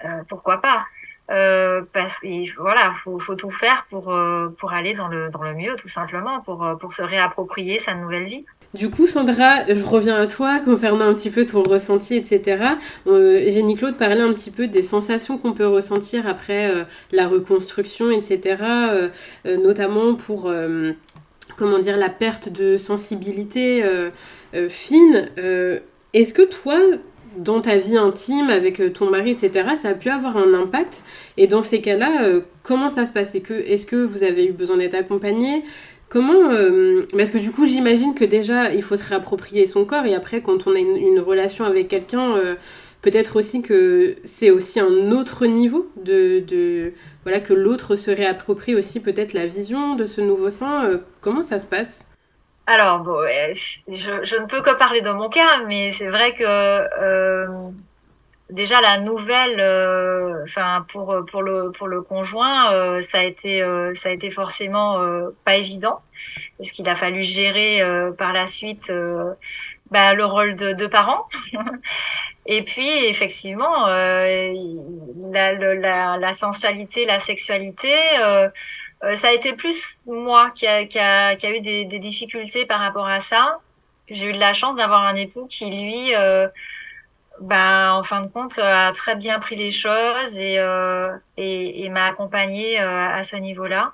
[0.05, 0.85] euh pourquoi pas?
[1.31, 5.53] Euh, parce qu'il voilà, faut, tout faire pour, euh, pour aller dans le, dans le
[5.53, 8.45] mieux, tout simplement, pour, euh, pour se réapproprier sa nouvelle vie.
[8.73, 12.63] Du coup, Sandra, je reviens à toi concernant un petit peu ton ressenti, etc.
[13.07, 16.71] Euh, Jenny Claude parlait un petit peu des sensations qu'on peut ressentir après
[17.11, 18.57] la reconstruction, etc.
[19.45, 20.53] notamment pour,
[21.57, 23.83] comment dire, la perte de sensibilité
[24.69, 25.29] fine.
[26.13, 26.79] Est-ce que toi,
[27.37, 31.01] dans ta vie intime avec euh, ton mari, etc., ça a pu avoir un impact.
[31.37, 33.35] Et dans ces cas-là, euh, comment ça se passe?
[33.35, 35.63] Est-ce que vous avez eu besoin d'être accompagné?
[36.09, 40.05] Comment euh, Parce que du coup, j'imagine que déjà, il faut se réapproprier son corps.
[40.05, 42.35] Et après, quand on a une, relation avec quelqu'un,
[43.01, 48.75] peut-être aussi que c'est aussi un autre niveau de, de voilà que l'autre se réapproprie
[48.75, 50.99] aussi peut-être la vision de ce nouveau sein.
[51.21, 52.08] comment ça se passe?
[52.71, 53.19] Alors, bon,
[53.87, 57.47] je, ne peux que parler de mon cas, mais c'est vrai que euh,
[58.51, 63.61] déjà la nouvelle, euh, enfin pour pour le pour le conjoint, euh, ça a été
[63.99, 64.99] ça a été forcément
[65.45, 65.99] pas évident
[66.59, 67.81] parce qu'il a fallu gérer
[68.19, 68.91] par la suite
[69.89, 71.27] bah, le rôle de, de parent.
[72.45, 74.53] Et puis effectivement, la,
[75.53, 77.95] la, la, sensualité, la sexualité.
[78.19, 78.49] Euh,
[79.01, 82.65] ça a été plus moi qui a, qui a, qui a eu des, des, difficultés
[82.65, 83.59] par rapport à ça.
[84.09, 86.47] J'ai eu de la chance d'avoir un époux qui, lui, euh,
[87.41, 91.89] bah, en fin de compte, a très bien pris les choses et, euh, et, et
[91.89, 93.93] m'a accompagné euh, à ce niveau-là.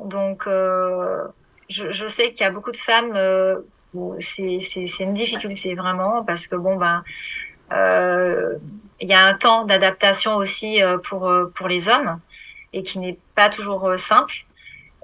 [0.00, 1.26] Donc, euh,
[1.68, 3.60] je, je, sais qu'il y a beaucoup de femmes, euh,
[4.20, 7.02] c'est une difficulté vraiment parce que, bon, ben,
[9.00, 12.20] il y a un temps d'adaptation aussi pour, pour les hommes
[12.72, 14.34] et qui n'est pas toujours euh, simple.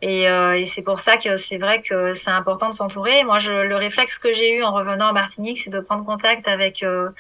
[0.02, 3.22] Et, euh, et c'est pour ça que c'est vrai que c'est important de s'entourer.
[3.24, 6.48] Moi, je, le réflexe que j'ai eu en revenant en Martinique, c'est de prendre contact
[6.48, 7.10] avec euh,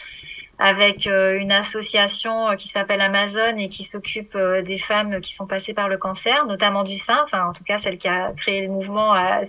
[0.62, 5.88] avec une association qui s'appelle Amazon et qui s'occupe des femmes qui sont passées par
[5.88, 7.18] le cancer, notamment du sein.
[7.22, 9.48] Enfin, en tout cas, celle qui a créé le mouvement, elle,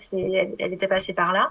[0.57, 1.49] elle était passée par là.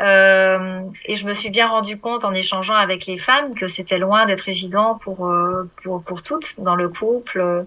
[0.00, 3.98] Euh, et je me suis bien rendu compte en échangeant avec les femmes que c'était
[3.98, 5.30] loin d'être évident pour,
[5.82, 7.66] pour, pour toutes dans le couple.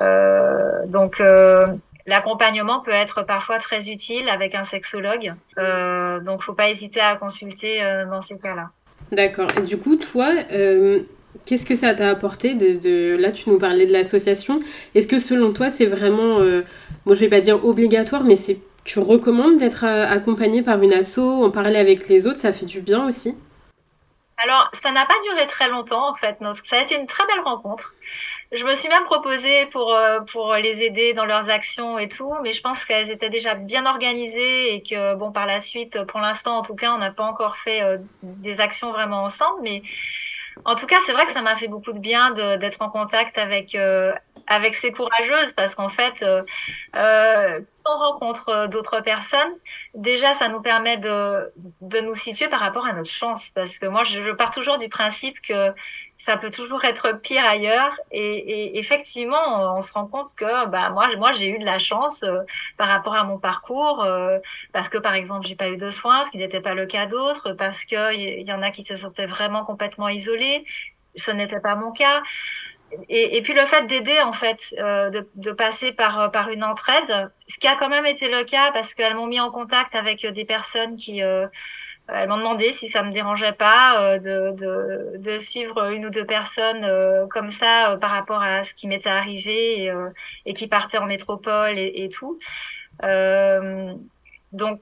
[0.00, 1.66] Euh, donc euh,
[2.08, 7.16] L'accompagnement peut être parfois très utile avec un sexologue, euh, donc faut pas hésiter à
[7.16, 8.70] consulter euh, dans ces cas-là.
[9.12, 9.48] D'accord.
[9.58, 11.00] Et du coup, toi, euh,
[11.44, 14.60] qu'est-ce que ça t'a apporté de, de, Là, tu nous parlais de l'association.
[14.94, 16.38] Est-ce que selon toi, c'est vraiment,
[17.04, 21.18] moi je vais pas dire obligatoire, mais c'est tu recommandes d'être accompagné par une asso,
[21.18, 23.36] en parler avec les autres, ça fait du bien aussi?
[24.42, 26.38] Alors, ça n'a pas duré très longtemps, en fait.
[26.64, 27.92] Ça a été une très belle rencontre.
[28.50, 32.34] Je me suis même proposée pour, euh, pour les aider dans leurs actions et tout,
[32.42, 36.20] mais je pense qu'elles étaient déjà bien organisées et que, bon, par la suite, pour
[36.20, 39.82] l'instant, en tout cas, on n'a pas encore fait euh, des actions vraiment ensemble, mais
[40.64, 43.38] en tout cas, c'est vrai que ça m'a fait beaucoup de bien d'être en contact
[43.38, 44.12] avec, euh,
[44.46, 46.42] avec ces courageuses parce qu'en fait, euh,
[46.96, 49.52] euh, on rencontre d'autres personnes,
[49.94, 53.86] déjà, ça nous permet de, de nous situer par rapport à notre chance parce que
[53.86, 55.72] moi, je pars toujours du principe que
[56.18, 57.92] ça peut toujours être pire ailleurs.
[58.10, 61.78] Et, et, effectivement, on se rend compte que bah, moi, moi j'ai eu de la
[61.78, 62.40] chance euh,
[62.76, 64.38] par rapport à mon parcours, euh,
[64.72, 67.06] parce que par exemple, j'ai pas eu de soins, ce qui n'était pas le cas
[67.06, 70.64] d'autres, parce qu'il y, en a qui se sentaient vraiment complètement isolés.
[71.14, 72.22] Ce n'était pas mon cas.
[73.08, 77.30] Et, puis le fait d'aider en fait, euh, de, de, passer par par une entraide,
[77.46, 80.24] ce qui a quand même été le cas parce qu'elles m'ont mis en contact avec
[80.26, 81.46] des personnes qui euh,
[82.08, 86.10] elles m'ont demandé si ça me dérangeait pas euh, de, de, de, suivre une ou
[86.10, 89.92] deux personnes euh, comme ça euh, par rapport à ce qui m'était arrivé et,
[90.46, 92.38] et, qui partaient en métropole et, et tout.
[94.52, 94.80] donc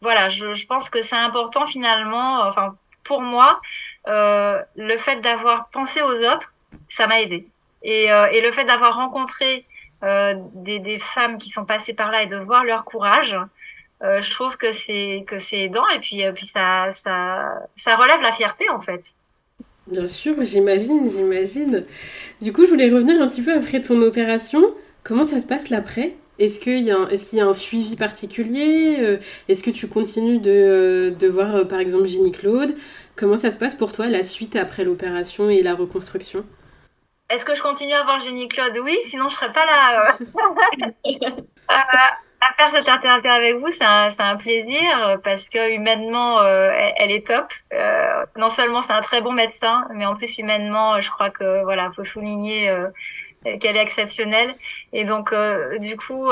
[0.00, 3.60] voilà, je, je, pense que c'est important finalement, enfin pour moi,
[4.06, 6.52] le fait d'avoir pensé aux autres,
[6.88, 7.48] ça m'a aidé.
[7.82, 9.64] Et, et, le fait d'avoir rencontré
[10.02, 13.36] des, des, femmes qui sont passées par là et de voir leur courage,
[14.02, 17.96] euh, je trouve que c'est que c'est aidant et puis euh, puis ça, ça ça
[17.96, 19.02] relève la fierté en fait.
[19.86, 21.84] Bien sûr, j'imagine, j'imagine.
[22.42, 24.62] Du coup, je voulais revenir un petit peu après ton opération.
[25.02, 26.12] Comment ça se passe l'après?
[26.38, 28.96] Est-ce qu'il y, a un, est qu'il y a un suivi particulier?
[29.00, 29.16] Euh,
[29.48, 32.74] Est-ce que tu continues de, de voir, par exemple, Ginny Claude?
[33.16, 36.44] Comment ça se passe pour toi, la suite après l'opération et la reconstruction?
[37.30, 38.78] Est-ce que je continue à voir Ginny Claude?
[38.82, 40.18] Oui, sinon je serais pas là.
[42.40, 46.70] à faire cette interview avec vous, c'est un, un, plaisir euh, parce que humainement, euh,
[46.96, 47.52] elle, est top.
[47.72, 51.62] Euh, non seulement c'est un très bon médecin, mais en plus humainement, je crois que
[51.64, 52.88] voilà, faut souligner euh,
[53.60, 54.54] qu'elle est exceptionnelle.
[54.92, 55.34] Et donc,
[55.80, 56.30] du coup,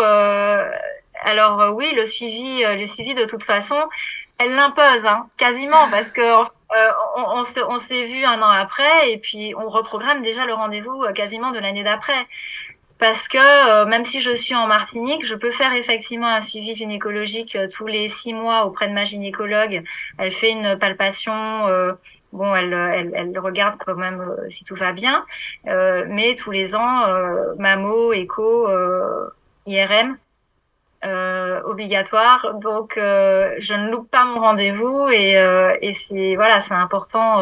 [1.23, 3.77] alors oui, le suivi, le suivi de toute façon,
[4.39, 6.45] elle l'impose hein, quasiment parce que
[7.17, 11.53] on, on s'est vu un an après et puis on reprogramme déjà le rendez-vous quasiment
[11.53, 12.27] de l'année d'après
[12.99, 16.73] parce que euh, même si je suis en Martinique, je peux faire effectivement un suivi
[16.73, 19.83] gynécologique euh, tous les six mois auprès de ma gynécologue.
[20.19, 21.69] Elle fait une palpation.
[21.69, 21.93] Euh,
[22.33, 25.25] bon, elle, elle, elle, regarde quand même si tout va bien,
[25.65, 27.07] mais tous les ans,
[27.59, 28.69] mammo, écho,
[29.67, 30.19] IRM,
[31.65, 32.59] obligatoire.
[32.61, 35.33] Donc, je ne loupe pas mon rendez-vous et,
[35.81, 37.41] et c'est voilà, c'est important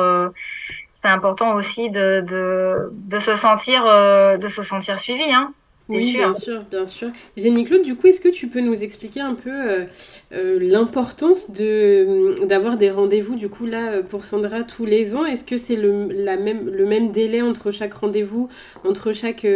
[1.05, 5.53] c'est important aussi de, de, de, se sentir euh, de se sentir suivi hein
[5.90, 6.19] oui, sûr.
[6.19, 7.09] bien sûr, bien sûr.
[7.37, 9.85] Jenny Claude, du coup, est-ce que tu peux nous expliquer un peu euh,
[10.33, 15.27] euh, l'importance de d'avoir des rendez-vous du coup là pour Sandra tous les ans?
[15.27, 18.49] Est-ce que c'est le, la même, le même délai entre chaque rendez-vous,
[18.88, 19.47] entre chaque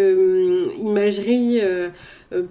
[0.78, 1.62] imagerie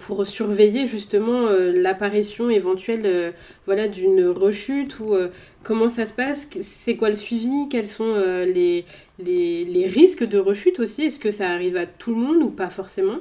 [0.00, 3.32] pour surveiller justement l'apparition éventuelle
[3.64, 5.14] voilà d'une rechute ou
[5.68, 8.86] Comment ça se passe C'est quoi le suivi Quels sont euh, les,
[9.86, 13.18] risques de rechute aussi Est-ce que ça arrive à tout le monde ou pas forcément?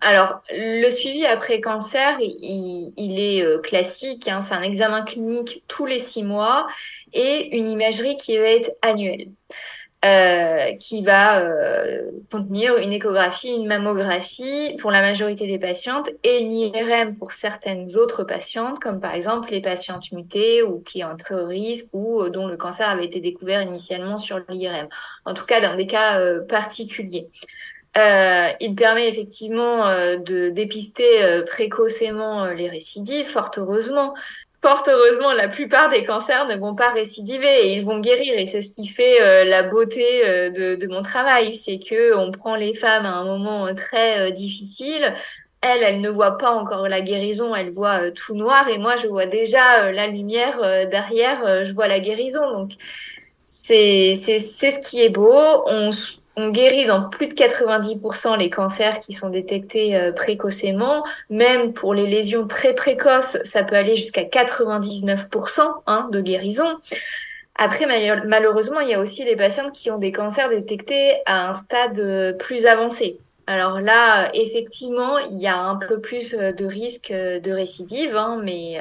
[0.00, 4.26] Alors, le suivi après cancer, il, il est euh, classique.
[4.26, 6.66] Hein, c'est un examen clinique tous les six mois
[7.12, 9.28] et une imagerie qui va être annuelle.
[10.04, 16.38] Euh, qui va euh, contenir une échographie, une mammographie pour la majorité des patientes et
[16.38, 21.34] une IRM pour certaines autres patientes, comme par exemple les patientes mutées ou qui très
[21.34, 24.86] haut risque ou euh, dont le cancer avait été découvert initialement sur l'IRM.
[25.24, 27.28] En tout cas, dans des cas particuliers.
[27.96, 34.14] Euh, il permet effectivement de dépister précocement les récidives, fort heureusement,
[34.60, 38.34] fort heureusement, la plupart des cancers ne vont pas récidiver et ils vont guérir.
[38.38, 42.16] Et c'est ce qui fait euh, la beauté euh, de, de, mon travail, c'est que
[42.16, 45.14] on prend les femmes à un moment très euh, difficile.
[45.60, 49.08] Elle, elle ne voit pas encore la guérison, elle voit tout noir et moi, je
[49.08, 52.52] vois déjà la lumière derrière, je vois la guérison.
[52.52, 52.70] Donc,
[53.42, 55.64] c'est c'est ce qui est beau.
[56.38, 61.04] On guérit dans plus de 90% les cancers qui sont détectés euh, précocement.
[61.30, 66.78] Même pour les lésions très précoces, ça peut aller jusqu'à 99% hein, de guérison.
[67.56, 67.86] Après,
[68.24, 71.98] malheureusement, il y a aussi des patientes qui ont des cancers détectés à un stade
[71.98, 73.18] euh, plus avancé.
[73.48, 78.40] Alors là, effectivement, il y a un peu plus euh, de risque de récidive, hein,
[78.44, 78.78] mais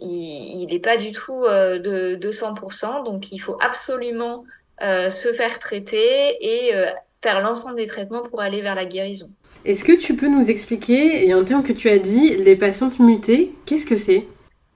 [0.00, 3.04] il n'est pas du tout de, de 100%.
[3.04, 4.42] Donc, il faut absolument
[4.82, 6.86] se faire traiter et euh,
[7.22, 9.30] faire l'ensemble des traitements pour aller vers la guérison.
[9.64, 12.98] Est-ce que tu peux nous expliquer, et un terme que tu as dit, les patientes
[12.98, 14.26] mutées, qu'est-ce que c'est?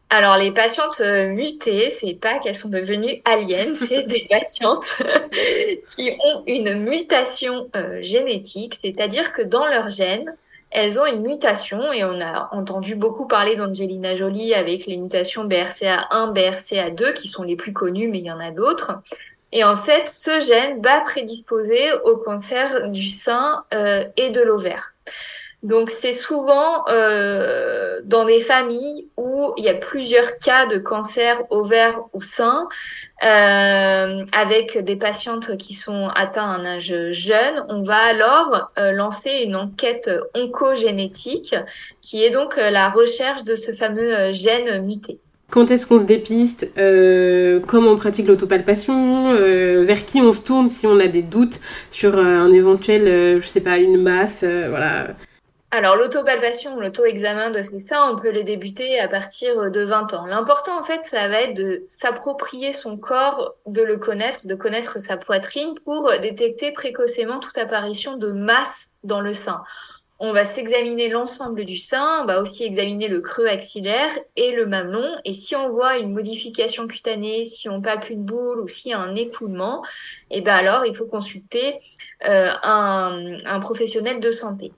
[0.08, 5.02] Alors, les patientes euh, mutées, c'est pas qu'elles sont devenues aliens, c'est des patientes
[5.96, 10.32] qui ont une mutation euh, génétique, c'est-à-dire que dans leur gène,
[10.70, 15.48] elles ont une mutation et on a entendu beaucoup parler d'Angelina Jolie avec les mutations
[15.48, 19.00] BRCA1, BRCA2 qui sont les plus connues, mais il y en a d'autres.
[19.56, 24.92] Et en fait, ce gène va prédisposer au cancer du sein euh, et de l'ovaire.
[25.62, 31.42] Donc c'est souvent euh, dans des familles où il y a plusieurs cas de cancer
[31.48, 32.68] ovaire ou sein,
[33.24, 37.64] euh, avec des patientes qui sont atteintes à un âge jeune.
[37.70, 41.56] On va alors lancer une enquête oncogénétique
[42.02, 45.18] qui est donc la recherche de ce fameux gène muté.
[45.50, 50.40] Quand est-ce qu'on se dépiste euh, Comment on pratique l'autopalpation euh, Vers qui on se
[50.42, 55.08] tourne si on a des doutes sur un éventuel, je sais pas, une masse Voilà.
[55.72, 60.24] Alors, l'autopalpation, l'auto-examen de ces seins, on peut les débuter à partir de 20 ans.
[60.24, 65.00] L'important, en fait, ça va être de s'approprier son corps, de le connaître, de connaître
[65.00, 69.62] sa poitrine pour détecter précocement toute apparition de masse dans le sein.
[70.18, 74.64] On va s'examiner l'ensemble du sein, on va aussi examiner le creux axillaire et le
[74.64, 75.14] mamelon.
[75.26, 78.94] Et si on voit une modification cutanée, si on palpe une boule ou s'il y
[78.94, 79.84] a un écoulement,
[80.30, 81.78] et eh ben alors il faut consulter
[82.26, 84.72] euh, un, un professionnel de santé.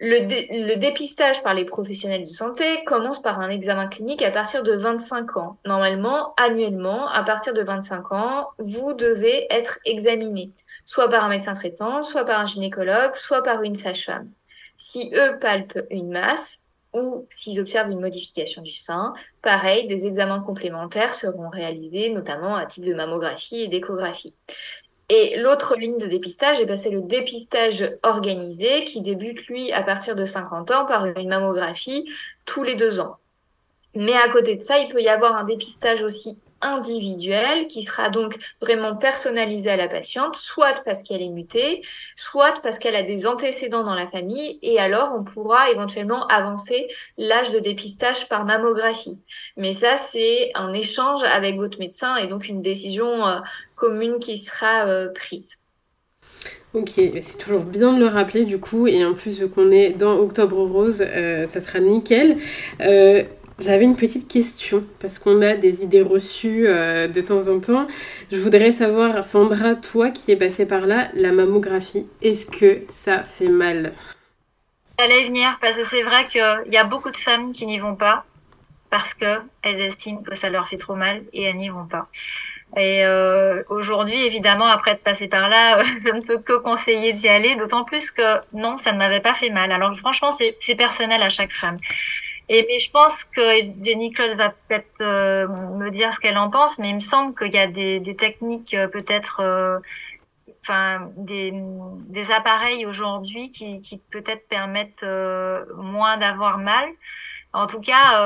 [0.00, 4.72] Le, dépistage par les professionnels de santé commence par un examen clinique à partir de
[4.72, 5.58] 25 ans.
[5.66, 10.52] Normalement, annuellement, à partir de 25 ans, vous devez être examiné,
[10.84, 14.30] soit par un médecin traitant, soit par un gynécologue, soit par une sage-femme.
[14.80, 16.62] Si eux palpent une masse
[16.94, 19.12] ou s'ils observent une modification du sein,
[19.42, 24.36] pareil, des examens complémentaires seront réalisés, notamment à type de mammographie et d'échographie.
[25.08, 29.82] Et l'autre ligne de dépistage, eh ben, c'est le dépistage organisé qui débute, lui, à
[29.82, 32.08] partir de 50 ans par une mammographie
[32.44, 33.16] tous les deux ans.
[33.96, 38.10] Mais à côté de ça, il peut y avoir un dépistage aussi individuelle qui sera
[38.10, 41.82] donc vraiment personnalisée à la patiente, soit parce qu'elle est mutée,
[42.16, 46.88] soit parce qu'elle a des antécédents dans la famille, et alors on pourra éventuellement avancer
[47.16, 49.20] l'âge de dépistage par mammographie.
[49.56, 53.38] Mais ça, c'est un échange avec votre médecin et donc une décision euh,
[53.74, 55.58] commune qui sera euh, prise.
[56.74, 59.90] Ok, c'est toujours bien de le rappeler du coup, et en plus vu qu'on est
[59.90, 62.36] dans Octobre Rose, euh, ça sera nickel.
[63.58, 67.88] J'avais une petite question, parce qu'on a des idées reçues euh, de temps en temps.
[68.30, 73.24] Je voudrais savoir, Sandra, toi qui es passée par là, la mammographie, est-ce que ça
[73.24, 73.94] fait mal?
[74.98, 77.96] Allez venir, parce que c'est vrai qu'il y a beaucoup de femmes qui n'y vont
[77.96, 78.24] pas,
[78.90, 82.06] parce qu'elles estiment que ça leur fait trop mal et elles n'y vont pas.
[82.76, 87.28] Et euh, aujourd'hui, évidemment, après être passée par là, je ne peux que conseiller d'y
[87.28, 89.72] aller, d'autant plus que non, ça ne m'avait pas fait mal.
[89.72, 91.78] Alors franchement, c'est personnel à chaque femme.
[92.50, 93.42] Et mais je pense que
[93.82, 97.34] Jenny Claude va peut-être euh, me dire ce qu'elle en pense, mais il me semble
[97.34, 99.78] qu'il y a des, des techniques euh, peut-être, euh,
[100.62, 105.04] enfin des, des appareils aujourd'hui qui, qui peut-être permettent
[105.76, 106.88] moins d'avoir mal.
[107.54, 108.20] En tout cas,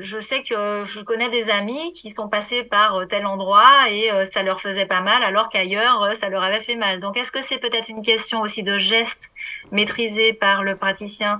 [0.00, 4.42] je sais que je connais des amis qui sont passés par tel endroit et ça
[4.42, 6.98] leur faisait pas mal, alors qu'ailleurs ça leur avait fait mal.
[6.98, 9.30] Donc, est-ce que c'est peut-être une question aussi de geste
[9.70, 11.38] maîtrisé par le praticien?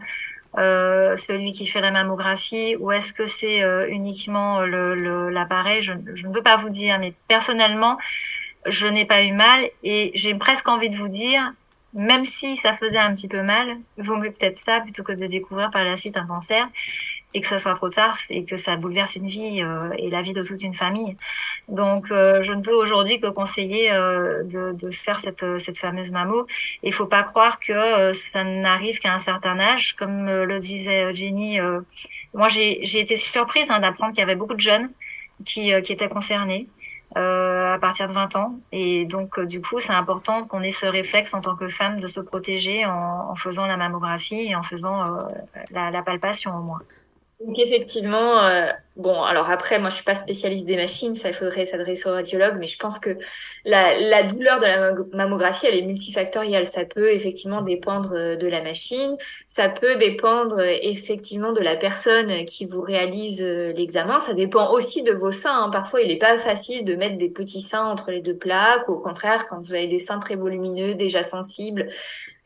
[0.58, 5.82] Euh, celui qui fait la mammographie ou est-ce que c'est euh, uniquement l'appareil?
[5.82, 7.98] Je, je, ne peux pas vous dire, mais personnellement,
[8.66, 11.52] je n'ai pas eu mal et j'ai presque envie de vous dire,
[11.94, 15.26] même si ça faisait un petit peu mal, vaut mieux peut-être ça plutôt que de
[15.26, 16.68] découvrir par la suite un cancer
[17.33, 20.23] et que ça soit trop tard et que ça bouleverse une vie euh, et la
[20.23, 21.16] vie de toute une famille.
[21.69, 26.11] Donc, euh, je ne peux aujourd'hui que conseiller euh, de, de, faire cette, cette fameuse
[26.11, 26.47] mammo.
[26.83, 31.59] Il faut pas croire que ça n'arrive qu'à un certain âge, comme le disait Jenny.
[32.35, 34.90] moi, j'ai été surprise hein, d'apprendre qu'il y avait beaucoup de jeunes
[35.45, 36.66] qui, qui étaient concernés.
[37.16, 38.55] Euh, à partir de 20 ans.
[38.71, 42.07] Et donc, du coup, c'est important qu'on ait ce réflexe en tant que femme de
[42.07, 45.27] se protéger en, en faisant la mammographie et en faisant euh,
[45.73, 46.81] la, la palpation au moins.
[47.40, 48.66] Donc effectivement, euh,
[49.00, 52.56] bon, alors après, moi je suis pas spécialiste des machines, ça faudrait s'adresser au radiologue,
[52.58, 53.16] mais je pense que
[53.64, 56.66] la, douleur de la mammographie, elle est multifactorielle.
[56.66, 61.76] Ça peut effectivement dépendre euh, de la machine, ça peut dépendre euh, effectivement de la
[61.76, 65.64] personne qui vous réalise l'examen, ça dépend aussi de vos seins.
[65.64, 65.70] Hein.
[65.70, 68.98] Parfois, il n'est pas facile de mettre des petits seins entre les deux plaques, au
[68.98, 71.88] contraire, quand vous avez des seins très volumineux, déjà sensibles,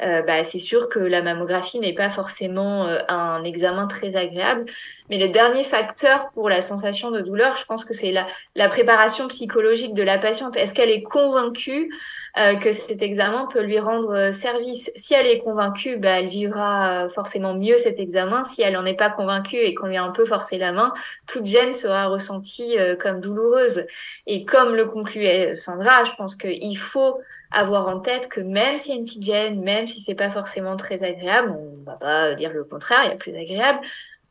[0.02, 4.64] euh, bah, c'est sûr que la mammographie n'est pas forcément euh, un examen très agréable.
[5.08, 8.68] Mais le dernier facteur pour pour la sensation de douleur, je pense que c'est la,
[8.68, 10.59] préparation psychologique de la patiente.
[10.59, 11.90] Est-ce qu'elle est convaincue
[12.36, 14.92] euh, que cet examen peut lui rendre euh, service?
[14.95, 18.42] Si elle est convaincue, bah, elle vivra forcément mieux cet examen.
[18.42, 20.92] Si elle n'en est pas convaincue et qu'on lui a un peu forcé la main,
[21.26, 23.86] toute gêne sera ressentie comme douloureuse.
[24.26, 27.22] Et comme le concluait Sandra, je pense qu'il faut
[27.55, 30.30] avoir en tête que même s'il y a une petite gêne, même si c'est pas
[30.30, 33.78] forcément très agréable, on va pas dire le contraire, il y a plus agréable,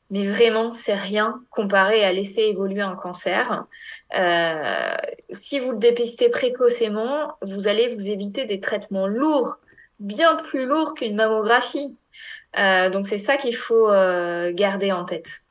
[0.10, 3.66] mais vraiment c'est rien comparé à laisser évoluer un cancer.
[4.16, 4.96] Euh,
[5.32, 9.58] si vous le dépistez précocement, vous allez vous éviter des traitements lourds,
[10.00, 11.98] bien plus lourds qu'une mammographie.
[12.60, 15.42] Euh, donc c'est ça qu'il faut euh, garder en tête.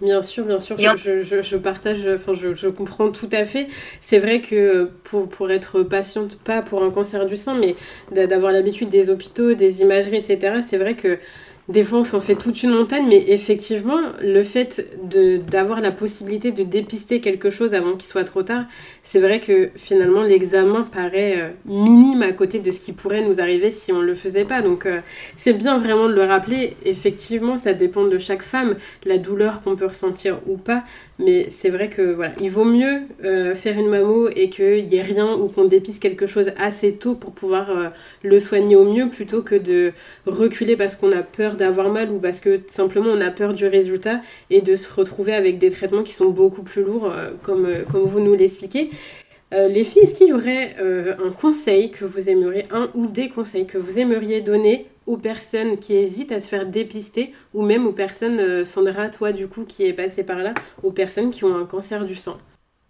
[0.00, 3.66] Bien sûr, bien sûr, je, je, je, partage, enfin, je, je, comprends tout à fait.
[4.00, 7.74] C'est vrai que pour, pour être patiente, pas pour un cancer du sein, mais
[8.12, 11.18] d'avoir l'habitude des hôpitaux, des imageries, etc., c'est vrai que
[11.68, 16.50] des fois, on s'en fait toute une montagne, mais effectivement, le fait d'avoir la possibilité
[16.50, 18.64] de dépister quelque chose avant qu'il soit trop tard,
[19.02, 23.38] c'est vrai que finalement, l'examen paraît euh, minime à côté de ce qui pourrait nous
[23.38, 24.62] arriver si on ne le faisait pas.
[24.62, 25.00] Donc, euh,
[25.36, 26.74] c'est bien vraiment de le rappeler.
[26.86, 30.84] Effectivement, ça dépend de chaque femme, la douleur qu'on peut ressentir ou pas.
[31.18, 34.96] Mais c'est vrai que voilà, il vaut mieux euh, faire une mammo et qu'il n'y
[34.96, 37.88] ait rien ou qu'on dépiste quelque chose assez tôt pour pouvoir euh,
[38.22, 39.92] le soigner au mieux plutôt que de
[40.26, 43.66] reculer parce qu'on a peur d'avoir mal ou parce que simplement on a peur du
[43.66, 48.02] résultat et de se retrouver avec des traitements qui sont beaucoup plus lourds euh, comme
[48.04, 48.90] vous nous l'expliquez.
[49.50, 53.66] Les filles, est-ce qu'il y aurait un conseil que vous aimeriez, un ou des conseils
[53.66, 57.92] que vous aimeriez donner aux personnes qui hésitent à se faire dépister ou même aux
[57.92, 61.56] personnes, euh, Sandra, toi du coup qui est passée par là, aux personnes qui ont
[61.56, 62.36] un cancer du sang?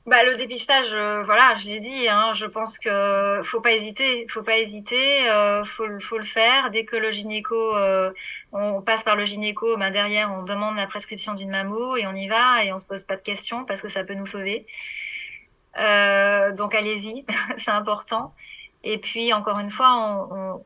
[0.04, 4.26] Bah, le dépistage, euh, voilà, je l'ai dit, hein, je pense que faut pas hésiter,
[4.28, 6.70] faut pas hésiter, euh, faut, faut le faire.
[6.70, 8.10] Dès que le gynéco, euh,
[8.52, 12.14] on passe par le gynéco, ben derrière on demande la prescription d'une mammo et on
[12.14, 14.66] y va et on se pose pas de questions parce que ça peut nous sauver.
[15.78, 17.24] Donc allez-y,
[17.58, 18.34] c'est important.
[18.84, 20.64] Et puis encore une fois, on, on,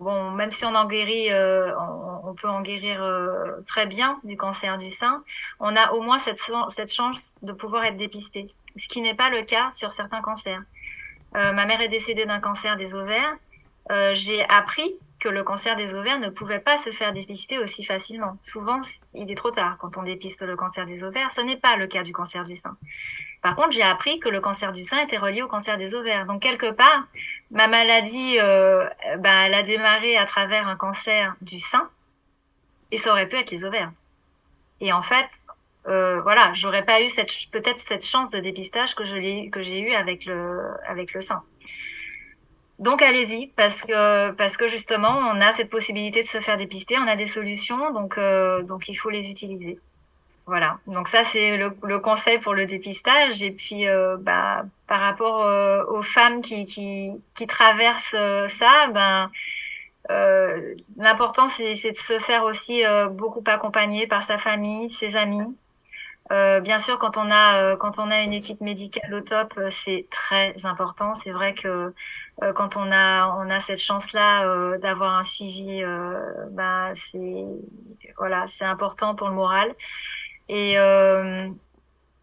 [0.00, 1.72] bon, même si on en guérit, euh,
[2.22, 5.22] on, peut en guérir euh, très bien du cancer du sein,
[5.60, 6.38] on a au moins cette,
[6.92, 10.62] chance de pouvoir être dépisté, ce qui n'est pas le cas sur certains cancers.
[11.36, 13.36] Euh, ma mère est décédée d'un cancer des ovaires.
[14.12, 18.38] J'ai appris que le cancer des ovaires ne pouvait pas se faire dépister aussi facilement.
[18.42, 18.80] Souvent,
[19.14, 21.30] il est trop tard quand on dépiste le cancer des ovaires.
[21.30, 22.76] Ce n'est pas le cas du cancer du sein.
[23.44, 26.24] Par contre, j'ai appris que le cancer du sein était relié au cancer des ovaires.
[26.24, 27.06] Donc, quelque part,
[27.50, 28.88] ma maladie, euh,
[29.18, 31.90] ben, elle a démarré à travers un cancer du sein
[32.90, 33.92] et ça aurait pu être les ovaires.
[34.80, 35.28] Et en fait,
[35.86, 39.78] euh, voilà, j'aurais pas eu cette peut-être cette chance de dépistage que je que j'ai
[39.78, 41.42] eu avec le avec le sein.
[42.78, 46.96] Donc allez-y parce que parce que justement on a cette possibilité de se faire dépister,
[46.96, 49.78] on a des solutions donc euh, donc il faut les utiliser.
[50.46, 53.42] Voilà, donc ça c'est le, conseil pour le dépistage.
[53.42, 57.16] Et puis euh, bah, par rapport euh, aux femmes qui
[57.48, 59.30] traversent euh, ça, ben,
[60.10, 62.82] euh, l'important c'est de se faire aussi
[63.12, 65.56] beaucoup accompagner par sa famille, ses amis.
[66.30, 70.54] bien sûr, quand on a quand on a une équipe médicale au top, c'est très
[70.64, 71.14] important.
[71.14, 71.94] C'est vrai que
[72.54, 75.82] quand on a on a cette chance là d'avoir un suivi,
[76.50, 77.46] ben c'est
[78.18, 79.74] voilà, c'est important pour le moral.
[80.48, 81.48] Et, euh,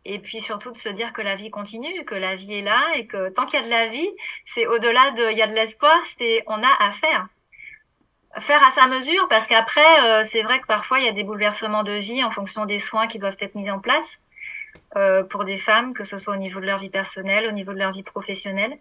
[0.05, 2.81] et puis surtout de se dire que la vie continue, que la vie est là
[2.95, 4.09] et que tant qu'il y a de la vie,
[4.45, 7.27] c'est au-delà de, il y a de l'espoir, c'est on a à faire.
[8.39, 11.23] Faire à sa mesure parce qu'après, euh, c'est vrai que parfois il y a des
[11.23, 14.19] bouleversements de vie en fonction des soins qui doivent être mis en place
[14.95, 17.73] euh, pour des femmes, que ce soit au niveau de leur vie personnelle, au niveau
[17.73, 18.77] de leur vie professionnelle.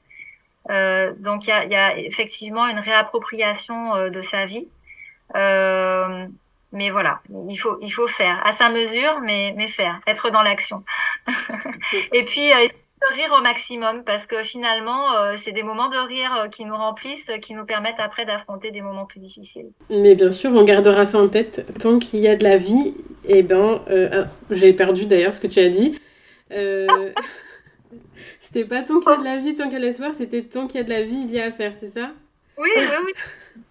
[0.69, 4.69] Euh, donc il y a, y a, effectivement une réappropriation euh, de sa vie.
[5.35, 6.27] Euh,
[6.73, 10.43] mais voilà, il faut, il faut faire à sa mesure, mais, mais faire, être dans
[10.43, 10.85] l'action.
[12.13, 12.69] et puis, euh,
[13.17, 16.77] rire au maximum parce que finalement, euh, c'est des moments de rire euh, qui nous
[16.77, 19.71] remplissent, qui nous permettent après d'affronter des moments plus difficiles.
[19.91, 22.95] Mais bien sûr, on gardera ça en tête tant qu'il y a de la vie.
[23.27, 25.99] Et eh ben, ah, j'ai perdu d'ailleurs ce que tu as dit.
[28.41, 30.43] c'était pas tant qu'il y a de la vie, tant qu'il y a l'espoir, c'était
[30.43, 32.11] tant qu'il y a de la vie, il y a à faire, c'est ça?
[32.59, 33.13] Oui, oui, oui.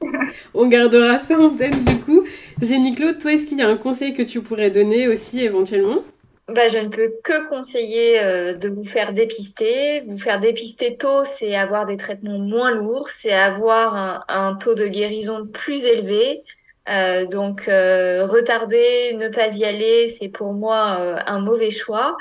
[0.53, 2.23] On gardera ça en tête du coup.
[2.61, 6.03] Jenny Claude, toi, est-ce qu'il y a un conseil que tu pourrais donner aussi éventuellement?
[6.49, 10.01] Bah, je ne peux que conseiller euh, de vous faire dépister.
[10.07, 14.87] Vous faire dépister tôt, c'est avoir des traitements moins lourds, c'est avoir un, taux de
[14.87, 16.43] guérison plus élevé.
[16.89, 22.17] Euh, donc euh, retarder, ne pas y aller, c'est pour moi un mauvais choix.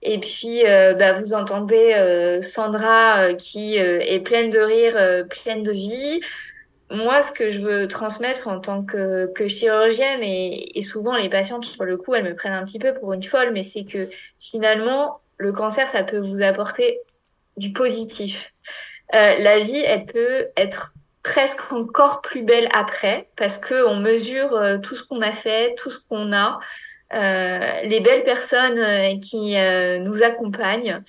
[0.00, 6.20] Et puis bah, vous entendez Sandra qui est pleine de rire, pleine de vie
[6.92, 11.84] moi, ce que je veux transmettre en tant que, chirurgienne, et, souvent les patientes, sur
[11.84, 15.20] le coup, elles me prennent un petit peu pour une folle, mais c'est que finalement,
[15.38, 17.00] le cancer, ça peut vous apporter
[17.56, 18.52] du positif.
[19.14, 24.54] Euh, la vie, elle peut être presque encore plus belle après, parce que on mesure
[24.54, 26.58] euh, tout ce qu'on a fait, tout ce qu'on a,
[27.14, 29.56] euh, les belles personnes qui
[30.00, 31.02] nous accompagnent.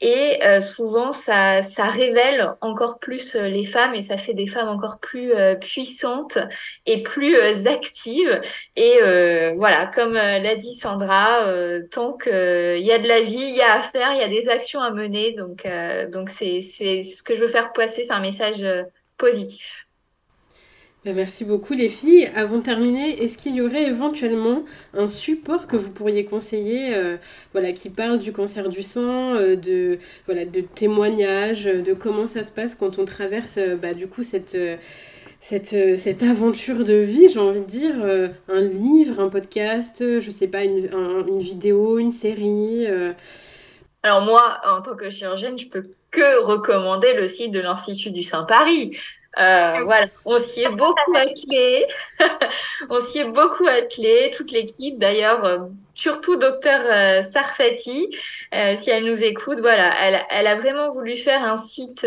[0.00, 4.46] Et euh, souvent, ça, ça révèle encore plus euh, les femmes et ça fait des
[4.46, 6.38] femmes encore plus euh, puissantes
[6.84, 7.36] et plus
[7.66, 8.40] actives.
[8.76, 8.98] Et
[9.56, 11.46] voilà, comme l'a dit Sandra,
[11.90, 14.28] tant qu'il y a de la vie, il y a à faire, il y a
[14.28, 15.32] des actions à mener.
[15.32, 15.66] Donc,
[16.12, 18.64] donc c'est, c'est ce que je veux faire passer, c'est un message
[19.16, 19.83] positif.
[21.04, 22.30] Bah, merci beaucoup les filles.
[22.34, 27.16] Avant de terminer, est-ce qu'il y aurait éventuellement un support que vous pourriez conseiller euh,
[27.52, 32.42] voilà, qui parle du cancer du sang, euh, de, voilà, de témoignages, de comment ça
[32.42, 34.56] se passe quand on traverse euh, bah, du coup cette,
[35.42, 37.96] cette, cette aventure de vie, j'ai envie de dire,
[38.48, 42.86] un livre, un podcast, je sais pas, une, un, une vidéo, une série
[44.02, 48.22] Alors moi, en tant que chirurgienne, je peux que recommander le site de l'Institut du
[48.22, 48.96] Saint-Paris.
[49.38, 51.86] Euh, voilà, on s'y est beaucoup attelé.
[52.90, 54.98] on s'y est beaucoup attelé, toute l'équipe.
[54.98, 55.58] D'ailleurs, euh,
[55.94, 58.08] surtout docteur euh, Sarfati,
[58.54, 62.06] euh, si elle nous écoute, voilà, elle, elle, a vraiment voulu faire un site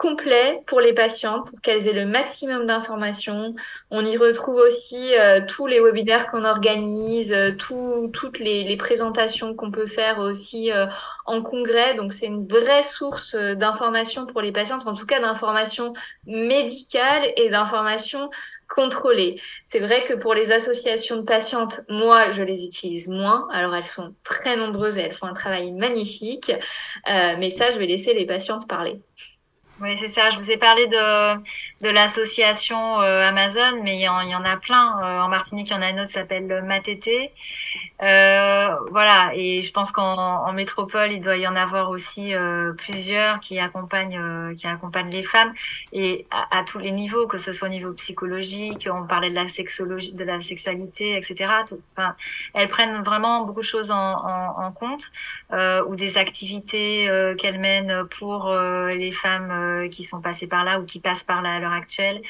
[0.00, 3.54] complet pour les patientes, pour qu'elles aient le maximum d'informations.
[3.90, 8.78] On y retrouve aussi euh, tous les webinaires qu'on organise, euh, tout, toutes les, les
[8.78, 10.86] présentations qu'on peut faire aussi euh,
[11.26, 11.94] en congrès.
[11.96, 15.92] Donc c'est une vraie source d'informations pour les patientes, en tout cas d'informations
[16.24, 18.30] médicales et d'informations
[18.74, 19.38] contrôlées.
[19.64, 23.48] C'est vrai que pour les associations de patientes, moi, je les utilise moins.
[23.52, 26.52] Alors elles sont très nombreuses et elles font un travail magnifique.
[27.06, 29.02] mais ça, je vais laisser les patientes parler.
[29.80, 30.30] Oui, c'est ça.
[30.30, 31.42] Je vous ai parlé de,
[31.80, 34.98] de l'association euh, Amazon, mais il y, y, en, a plein.
[35.02, 37.32] Euh, en Martinique, il y en a une autre qui s'appelle Matété.
[38.02, 39.32] Euh, voilà.
[39.34, 43.58] Et je pense qu'en en métropole, il doit y en avoir aussi euh, plusieurs qui
[43.58, 45.52] accompagnent, euh, qui accompagnent les femmes
[45.92, 49.48] et à, tous les niveaux, que ce soit au niveau psychologique, on parlait de la
[49.48, 51.50] sexologie, de la sexualité, etc.
[51.66, 52.14] Tout, enfin,
[52.54, 55.10] elles prennent vraiment beaucoup de choses en, en, en compte
[55.86, 58.54] ou des activités qu'elles mènent pour
[58.88, 62.22] les femmes euh, qui sont passés par là ou qui passent par là actuelle.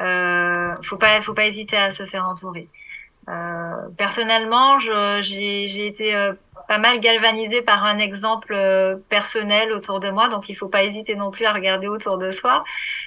[0.00, 2.68] Euh, faut pas, faut pas hésiter à se faire entourer.
[3.28, 6.32] Euh, personnellement, j'ai été euh,
[6.68, 10.82] pas mal galvanisée par un exemple euh, personnel autour de moi, donc il faut pas
[10.84, 12.64] hésiter non plus à regarder autour de soi.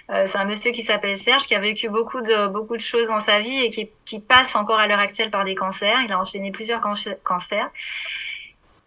[0.09, 3.19] C'est un monsieur qui s'appelle Serge, qui a vécu beaucoup de beaucoup de choses dans
[3.19, 5.99] sa vie et qui, qui passe encore à l'heure actuelle par des cancers.
[6.05, 7.69] Il a enchaîné plusieurs cancers.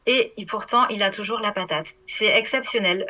[0.08, 1.88] Et, pourtant, il a toujours la patate.
[2.06, 3.06] C'est exceptionnel.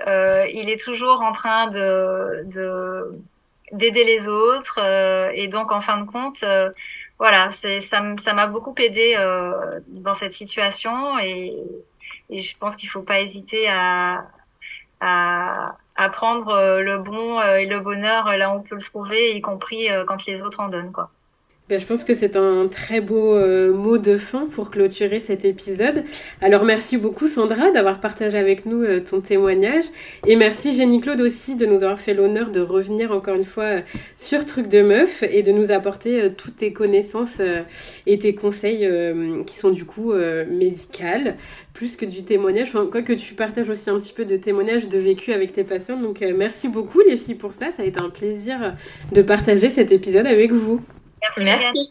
[0.55, 2.47] Il est toujours en train de
[3.72, 4.78] d'aider les autres.
[4.82, 6.70] Euh, et donc, en fin de compte, euh,
[7.18, 11.18] voilà, c'est ça m'a beaucoup aidé euh, dans cette situation.
[11.18, 11.54] Et,
[12.30, 14.26] je pense qu'il faut pas hésiter à,
[15.00, 19.40] à, à prendre le bon et le bonheur là où on peut le trouver, y
[19.40, 21.10] compris quand les autres en donnent, quoi.
[21.68, 25.44] Ben, je pense que c'est un très beau euh, mot de fin pour clôturer cet
[25.44, 26.04] épisode.
[26.40, 29.82] Alors merci beaucoup Sandra d'avoir partagé avec nous euh, ton témoignage
[30.28, 33.64] et merci Jenny Claude aussi de nous avoir fait l'honneur de revenir encore une fois
[33.64, 33.80] euh,
[34.16, 37.40] sur Truc de Meuf et de nous apporter toutes tes connaissances
[38.06, 38.88] et tes conseils
[39.44, 40.12] qui sont du coup
[40.48, 41.36] médicales
[41.74, 42.68] plus que du témoignage.
[42.68, 45.64] Enfin, quoi que tu partages aussi un petit peu de témoignage de vécu avec tes
[45.64, 46.00] patients.
[46.00, 47.72] Donc merci beaucoup les filles pour ça.
[47.72, 48.74] Ça a été un plaisir
[49.12, 50.80] de partager cet épisode avec vous.
[51.39, 51.91] Merci.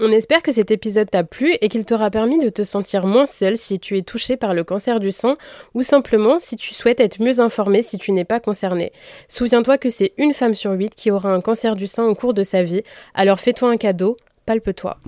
[0.00, 3.26] On espère que cet épisode t'a plu et qu'il t'aura permis de te sentir moins
[3.26, 5.36] seul si tu es touché par le cancer du sein
[5.74, 8.92] ou simplement si tu souhaites être mieux informé si tu n'es pas concerné.
[9.28, 12.32] Souviens-toi que c'est une femme sur huit qui aura un cancer du sein au cours
[12.32, 14.16] de sa vie, alors fais-toi un cadeau,
[14.46, 14.98] palpe-toi.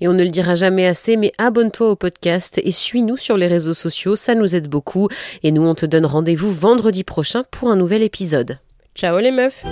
[0.00, 3.46] Et on ne le dira jamais assez, mais abonne-toi au podcast et suis-nous sur les
[3.46, 5.08] réseaux sociaux, ça nous aide beaucoup.
[5.44, 8.58] Et nous, on te donne rendez-vous vendredi prochain pour un nouvel épisode.
[8.96, 9.62] Ciao les meufs